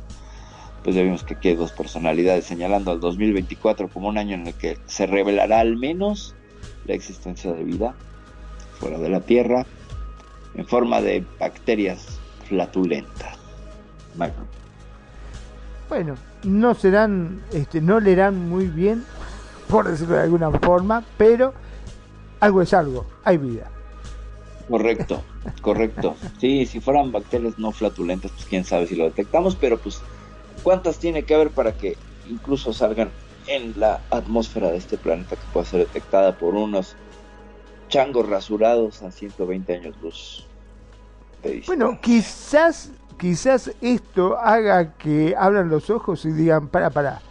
[0.84, 4.48] Pues ya vimos que aquí hay dos personalidades señalando al 2024 como un año en
[4.48, 6.34] el que se revelará al menos
[6.86, 7.94] la existencia de vida
[8.80, 9.68] fuera de la Tierra
[10.56, 13.38] en forma de bacterias flatulentas.
[15.90, 19.04] Bueno, no serán, este, no leerán muy bien,
[19.70, 21.54] por decirlo de alguna forma, pero
[22.42, 23.70] algo es algo, hay vida.
[24.68, 25.22] Correcto,
[25.62, 26.16] correcto.
[26.40, 30.02] Sí, si fueran bacterias no flatulentas, pues quién sabe si lo detectamos, pero pues
[30.64, 31.98] cuántas tiene que haber para que
[32.30, 33.10] incluso salgan
[33.48, 36.96] en la atmósfera de este planeta que pueda ser detectada por unos
[37.90, 40.48] changos rasurados a 120 años luz.
[41.44, 41.64] de.
[41.68, 47.22] Bueno, quizás, quizás esto haga que abran los ojos y digan, para, para,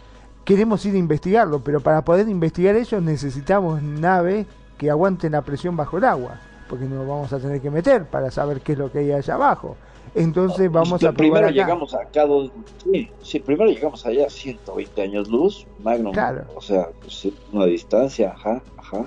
[0.45, 4.45] queremos ir a investigarlo, pero para poder investigar eso necesitamos naves
[4.81, 8.31] que aguanten la presión bajo el agua, porque nos vamos a tener que meter para
[8.31, 9.77] saber qué es lo que hay allá abajo.
[10.15, 11.51] Entonces vamos Pues, a probar primero acá.
[11.53, 12.51] llegamos acá dos,
[12.91, 16.45] sí, sí, primero llegamos allá a 120 años luz, Magnum, Claro.
[16.55, 19.05] o sea, pues, una distancia, ajá, ajá.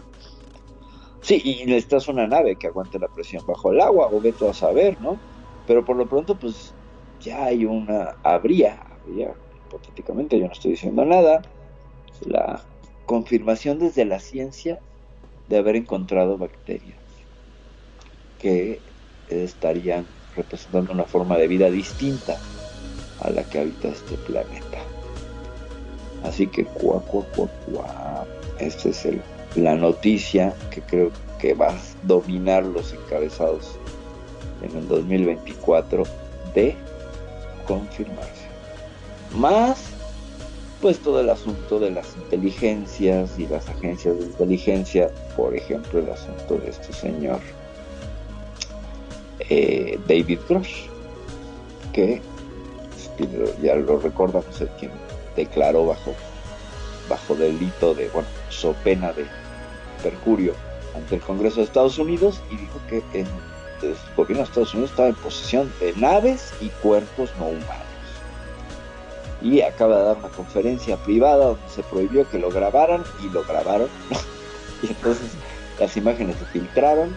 [1.22, 4.54] Sí, y necesitas una nave que aguante la presión bajo el agua, o vete a
[4.54, 5.18] saber, ¿no?
[5.66, 6.72] Pero por lo pronto, pues,
[7.20, 9.34] ya hay una, habría, habría,
[9.66, 11.42] hipotéticamente, yo no estoy diciendo nada,
[12.24, 12.60] la
[13.06, 14.78] confirmación desde la ciencia
[15.48, 16.98] de haber encontrado bacterias
[18.38, 18.80] que
[19.28, 22.38] estarían representando una forma de vida distinta
[23.20, 24.78] a la que habita este planeta.
[26.22, 28.26] Así que cuá, cuá, cuá, cuá.
[28.58, 29.06] Esta es
[29.56, 33.78] la noticia que creo que va a dominar los encabezados
[34.62, 36.04] en el 2024
[36.54, 36.74] de
[37.66, 38.48] confirmarse.
[39.32, 39.93] Más,
[40.84, 46.10] pues todo el asunto de las inteligencias y las agencias de inteligencia, por ejemplo, el
[46.10, 47.40] asunto de este señor
[49.48, 50.82] eh, David Grosh,
[51.94, 52.20] que
[53.16, 54.90] pues, ya lo recordamos, el quien
[55.34, 56.12] declaró bajo,
[57.08, 59.24] bajo delito de, bueno, so pena de
[60.02, 60.52] perjurio
[60.94, 63.26] ante el Congreso de Estados Unidos y dijo que el,
[63.80, 67.83] el gobierno de Estados Unidos estaba en posesión de naves y cuerpos no humanos.
[69.44, 73.44] Y acaba de dar una conferencia privada donde se prohibió que lo grabaran y lo
[73.44, 73.88] grabaron.
[74.82, 75.30] y entonces
[75.78, 77.14] las imágenes se filtraron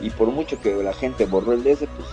[0.00, 2.08] y por mucho que la gente borró el DS, pues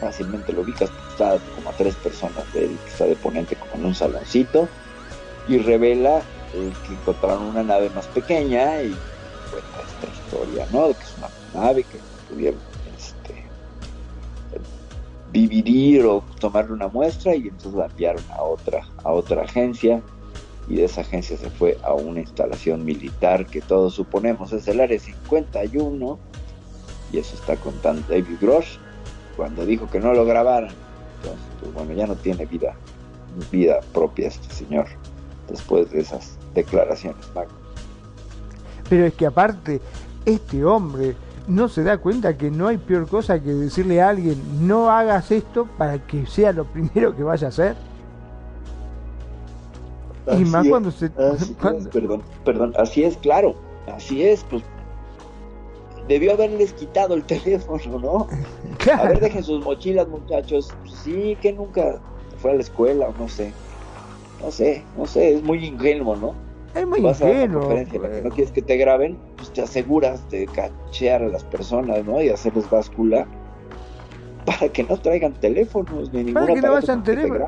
[0.00, 3.74] fácilmente lo ubicas, está como a tres personas de él, que está de ponente como
[3.74, 4.68] en un saloncito,
[5.48, 6.22] y revela
[6.54, 8.96] eh, que encontraron una nave más pequeña y
[9.50, 10.88] cuenta esta historia, ¿no?
[10.88, 11.98] De que es una nave que
[12.30, 12.73] pudieron este,
[15.34, 20.00] dividir o tomarle una muestra y entonces la enviaron a otra, a otra agencia
[20.68, 24.80] y de esa agencia se fue a una instalación militar que todos suponemos es el
[24.80, 26.18] área 51
[27.12, 28.78] y eso está contando David Grosh
[29.36, 30.72] cuando dijo que no lo grabaran.
[31.16, 32.76] Entonces, pues bueno, ya no tiene vida,
[33.50, 34.86] vida propia este señor
[35.48, 37.26] después de esas declaraciones.
[38.88, 39.80] Pero es que aparte,
[40.24, 41.16] este hombre
[41.46, 45.30] no se da cuenta que no hay peor cosa que decirle a alguien no hagas
[45.30, 47.76] esto para que sea lo primero que vaya a hacer.
[50.38, 51.10] y más es, cuando se...
[51.60, 53.54] cuando- es, perdón, perdón, así es, claro,
[53.94, 54.62] así es, pues
[56.08, 58.26] debió haberles quitado el teléfono, ¿no?
[58.92, 60.70] A ver, dejen sus mochilas, muchachos.
[60.82, 62.00] Pues sí, que nunca
[62.38, 63.52] fue a la escuela, o no sé.
[64.40, 66.34] No sé, no sé, es muy ingenuo, ¿no?
[66.74, 67.70] Es muy Vas a ingenuo.
[67.70, 71.44] en la que no quieres que te graben, pues te aseguras de cachear a las
[71.44, 72.20] personas, ¿no?
[72.20, 73.26] Y hacerles báscula
[74.44, 77.38] para que no traigan teléfonos ni ningún Para que no vayan con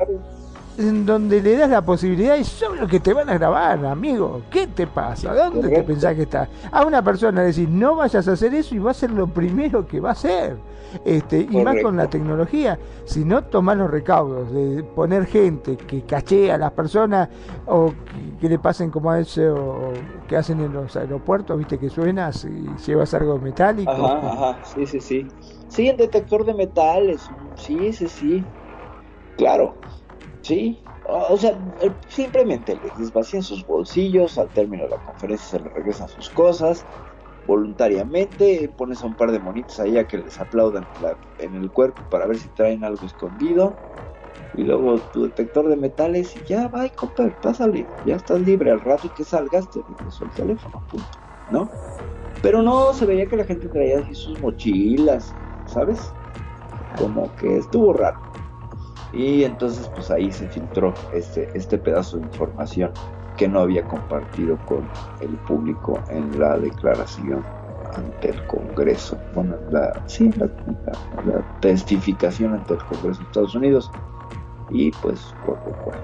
[0.77, 4.41] en donde le das la posibilidad y son los que te van a grabar, amigo.
[4.49, 5.33] ¿Qué te pasa?
[5.33, 6.47] ¿Dónde te pensás que está?
[6.71, 9.27] A una persona le decís, no vayas a hacer eso y va a ser lo
[9.27, 10.57] primero que va a hacer.
[11.03, 12.79] Este, y más con la tecnología.
[13.05, 17.29] Si no tomás los recaudos de poner gente que cachea a las personas
[17.65, 19.91] o que, que le pasen como a ese o
[20.27, 23.91] que hacen en los aeropuertos, viste que suenas y llevas algo metálico.
[23.91, 25.27] Ajá, ajá, sí, sí, sí.
[25.67, 28.45] Sí, el detector de metales, sí, sí, sí.
[29.35, 29.75] Claro,
[30.47, 30.79] sí.
[31.09, 35.73] O sea, el- simplemente les vacían sus bolsillos, al término de la conferencia se les
[35.73, 36.85] regresan sus cosas,
[37.45, 41.71] voluntariamente, pones a un par de monitos ahí a que les aplaudan la- en el
[41.71, 43.77] cuerpo para ver si traen algo escondido,
[44.53, 48.81] y luego tu detector de metales y ya, va, Copper, pásale, ya estás libre, al
[48.81, 51.17] rato que salgas te regreso el teléfono, punto,
[51.49, 51.69] ¿no?
[52.41, 55.33] Pero no, se veía que la gente traía así sus mochilas,
[55.65, 56.13] ¿sabes?
[56.97, 58.26] Como que estuvo raro.
[59.13, 62.91] Y entonces pues ahí se filtró este, este pedazo de información
[63.37, 64.89] que no había compartido con
[65.21, 67.45] el público en la declaración
[67.95, 70.45] ante el Congreso, bueno, la, sí, la,
[70.85, 73.91] la- la testificación ante el Congreso de Estados Unidos.
[74.69, 75.97] Y pues, por lo cual,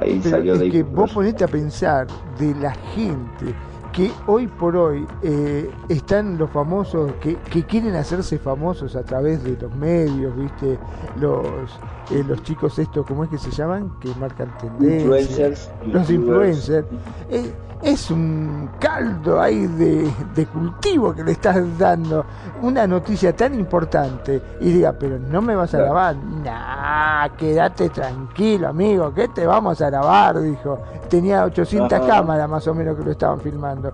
[0.00, 2.06] ahí Pero salió es de que vos ponete a pensar
[2.38, 3.54] de la gente
[3.94, 9.44] que hoy por hoy eh, están los famosos que, que quieren hacerse famosos a través
[9.44, 10.78] de los medios, viste,
[11.20, 11.70] los
[12.10, 13.90] eh, los chicos estos, ¿cómo es que se llaman?
[14.00, 15.02] Que marcan tendencias.
[15.02, 16.86] Influencers, Los influencers.
[17.30, 17.52] Eh,
[17.84, 22.24] es un caldo ahí de, de cultivo que le estás dando
[22.62, 26.16] una noticia tan importante y diga, pero no me vas a grabar.
[26.16, 30.78] Nah, quédate tranquilo, amigo, que te vamos a grabar, dijo.
[31.10, 32.06] Tenía 800 Ajá.
[32.06, 33.92] cámaras más o menos que lo estaban filmando.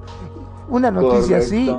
[0.68, 1.76] Una noticia así,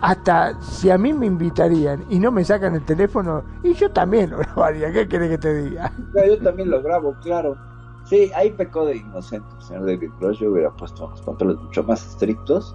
[0.00, 4.30] hasta si a mí me invitarían y no me sacan el teléfono, y yo también
[4.30, 5.92] lo grabaría, ¿qué querés que te diga?
[6.14, 7.67] Yo también lo grabo, claro.
[8.08, 10.38] Sí, ahí pecó de inocente el señor David Gross.
[10.38, 12.74] Yo hubiera puesto unos controles mucho más estrictos.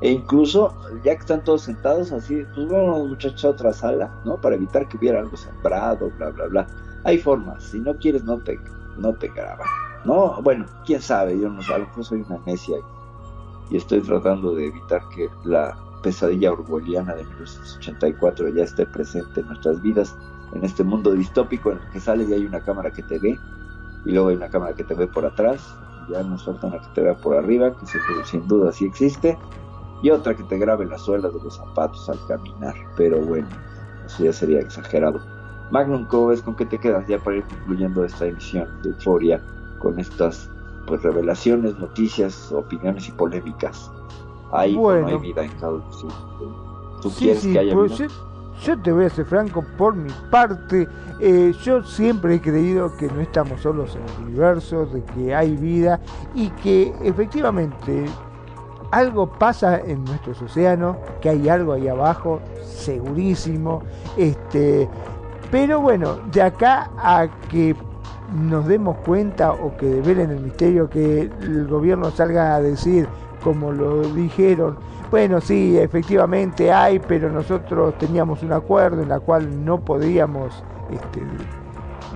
[0.00, 4.40] E incluso, ya que están todos sentados así, pues vamos muchachos a otra sala, ¿no?
[4.40, 6.66] Para evitar que hubiera algo sembrado, bla, bla, bla.
[7.04, 7.64] Hay formas.
[7.64, 8.58] Si no quieres, no te,
[8.96, 9.66] no te graban.
[10.04, 11.38] No, bueno, quién sabe.
[11.38, 15.02] Yo no sé, a lo mejor soy una necia y, y estoy tratando de evitar
[15.14, 20.16] que la pesadilla orwelliana de 1984 ya esté presente en nuestras vidas
[20.52, 23.38] en este mundo distópico en el que sales y hay una cámara que te ve
[24.06, 25.76] y luego hay una cámara que te ve por atrás
[26.10, 29.38] ya nos falta una que te vea por arriba que sin, sin duda sí existe
[30.02, 33.48] y otra que te grabe las suelas de los zapatos al caminar pero bueno
[34.06, 35.20] eso ya sería exagerado
[35.70, 39.42] Magnum ¿cómo ves con qué te quedas ya para ir concluyendo esta emisión de Euforia
[39.78, 40.50] con estas
[40.86, 43.90] pues revelaciones noticias opiniones y polémicas
[44.52, 45.06] hay o no Bueno.
[45.08, 46.06] hay vida en cada sí.
[47.02, 48.08] tú Sí, quieres sí, que haya pues vida?
[48.62, 50.88] Yo te voy a ser franco, por mi parte,
[51.20, 55.56] eh, yo siempre he creído que no estamos solos en el universo, de que hay
[55.56, 56.00] vida
[56.34, 58.06] y que efectivamente
[58.90, 63.82] algo pasa en nuestros océanos, que hay algo ahí abajo, segurísimo,
[64.16, 64.88] este,
[65.50, 67.76] pero bueno, de acá a que
[68.34, 73.08] nos demos cuenta o que develen el misterio, que el gobierno salga a decir,
[73.42, 74.76] como lo dijeron,
[75.10, 81.22] bueno, sí, efectivamente hay, pero nosotros teníamos un acuerdo en la cual no podíamos este,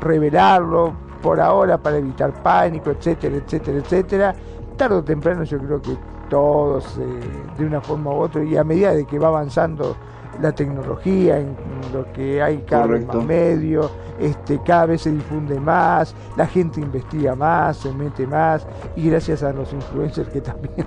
[0.01, 4.35] revelarlo por ahora para evitar pánico, etcétera, etcétera, etcétera.
[4.77, 5.97] Tarde o temprano yo creo que
[6.29, 7.21] todos, eh,
[7.59, 9.97] de una forma u otra, y a medida de que va avanzando
[10.41, 11.57] la tecnología, en
[11.93, 13.19] lo que hay cada vez Correcto.
[13.19, 18.67] más medios, este, cada vez se difunde más, la gente investiga más, se mete más,
[18.97, 20.87] y gracias a los influencers que también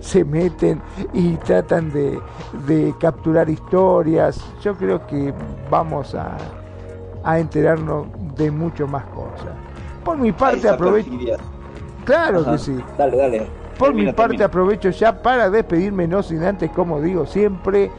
[0.00, 0.82] se meten
[1.12, 2.20] y tratan de,
[2.66, 5.32] de capturar historias, yo creo que
[5.70, 6.36] vamos a,
[7.22, 9.54] a enterarnos de mucho más cosas.
[10.04, 11.10] Por mi parte aprovecho...
[12.04, 12.52] Claro Ajá.
[12.52, 12.78] que sí.
[12.98, 13.50] Dale, dale.
[13.78, 14.46] Por Termina, mi parte termina.
[14.46, 17.90] aprovecho ya para despedirme, no sin antes, como digo siempre,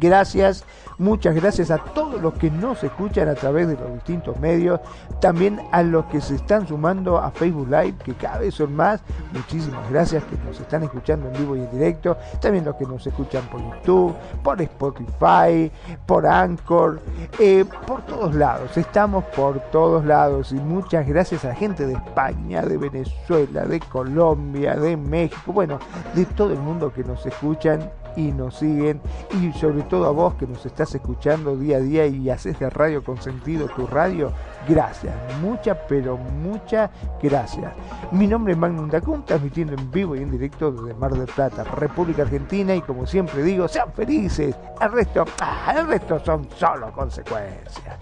[0.00, 0.64] Gracias,
[1.02, 4.80] muchas gracias a todos los que nos escuchan a través de los distintos medios,
[5.20, 9.02] también a los que se están sumando a Facebook Live, que cada vez son más.
[9.32, 13.06] Muchísimas gracias que nos están escuchando en vivo y en directo, también los que nos
[13.06, 15.70] escuchan por YouTube, por Spotify,
[16.06, 17.00] por Anchor,
[17.38, 18.76] eh, por todos lados.
[18.76, 23.80] Estamos por todos lados y muchas gracias a la gente de España, de Venezuela, de
[23.80, 25.78] Colombia, de México, bueno,
[26.14, 29.00] de todo el mundo que nos escuchan y nos siguen
[29.40, 32.70] y sobre todo a vos que nos estás escuchando día a día y haces de
[32.70, 34.32] Radio Consentido tu radio,
[34.68, 35.14] gracias.
[35.40, 36.90] Muchas, pero muchas
[37.22, 37.72] gracias.
[38.10, 41.64] Mi nombre es Magnum Dacun, transmitiendo en vivo y en directo desde Mar del Plata,
[41.64, 44.56] República Argentina, y como siempre digo, sean felices.
[44.80, 47.98] El resto, ah, el resto son solo consecuencias.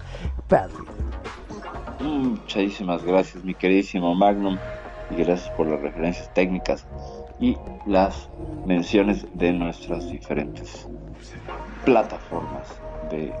[0.47, 0.85] Perry.
[1.99, 4.57] Muchísimas gracias, mi queridísimo Magnum,
[5.11, 6.87] y gracias por las referencias técnicas
[7.41, 7.57] y
[7.87, 8.29] las
[8.65, 10.87] menciones de nuestras diferentes
[11.83, 13.33] plataformas de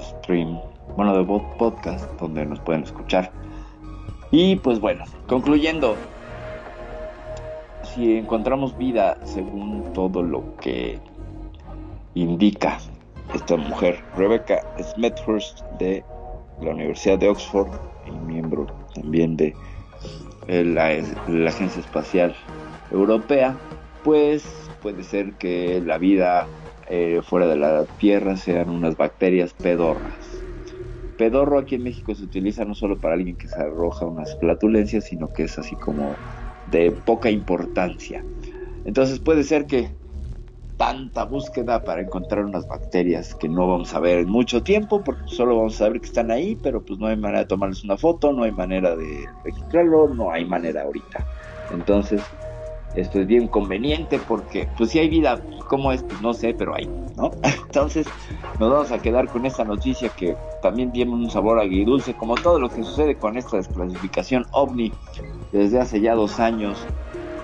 [0.00, 0.58] stream,
[0.96, 3.30] bueno, de podcast, donde nos pueden escuchar.
[4.30, 5.96] Y pues bueno, concluyendo,
[7.82, 10.98] si encontramos vida según todo lo que
[12.14, 12.78] indica
[13.34, 16.02] esta mujer, Rebecca Smethurst de
[16.62, 17.68] la Universidad de Oxford
[18.06, 19.54] y miembro también de
[20.48, 20.90] la,
[21.28, 22.34] la Agencia Espacial
[22.92, 23.58] Europea,
[24.04, 24.44] pues
[24.80, 26.48] puede ser que la vida
[26.88, 30.44] eh, fuera de la Tierra sean unas bacterias pedorras.
[31.16, 35.04] Pedorro aquí en México se utiliza no solo para alguien que se arroja unas flatulencias,
[35.04, 36.16] sino que es así como
[36.66, 38.24] de poca importancia.
[38.84, 39.90] Entonces puede ser que
[40.76, 45.22] tanta búsqueda para encontrar unas bacterias que no vamos a ver en mucho tiempo, porque
[45.26, 47.96] solo vamos a saber que están ahí, pero pues no hay manera de tomarles una
[47.96, 51.24] foto, no hay manera de registrarlo, no hay manera ahorita.
[51.70, 52.20] Entonces,
[52.94, 56.02] esto es bien conveniente porque, pues si hay vida, ¿cómo es?
[56.02, 57.30] Pues no sé, pero hay, ¿no?
[57.66, 58.06] Entonces,
[58.58, 62.58] nos vamos a quedar con esta noticia que también tiene un sabor agridulce, como todo
[62.58, 64.92] lo que sucede con esta desclasificación ovni
[65.52, 66.86] desde hace ya dos años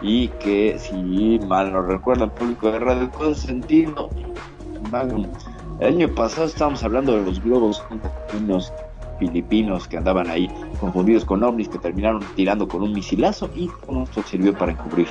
[0.00, 4.10] y que, si mal no recuerdo, el público de radio todo sentido.
[5.80, 7.84] El año pasado estábamos hablando de los globos
[9.19, 10.49] filipinos que andaban ahí
[10.81, 15.09] confundidos con ovnis que terminaron tirando con un misilazo y con esto sirvió para encubrir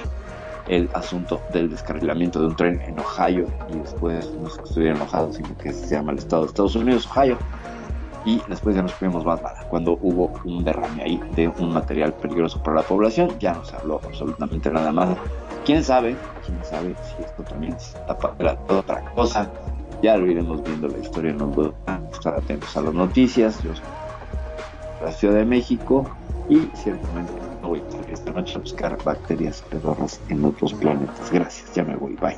[0.68, 4.98] el asunto del descarrilamiento de un tren en Ohio y después no sé que estuvieron
[4.98, 7.38] enojados sino que se llama el estado de Estados Unidos, Ohio
[8.26, 12.14] y después ya nos fuimos más nada cuando hubo un derrame ahí de un material
[12.14, 15.18] peligroso para la población ya no se habló absolutamente nada más.
[15.66, 16.16] Quién sabe,
[16.46, 19.50] quién sabe si esto también está para otra cosa
[20.02, 23.74] ya lo iremos viendo la historia nos voy a estar atentos a las noticias yo
[23.76, 23.86] soy
[25.02, 26.10] la Ciudad de México
[26.49, 31.32] y ciertamente no voy a esta noche a buscar bacterias pedorras en otros planetas.
[31.32, 32.38] Gracias, ya me voy, bye.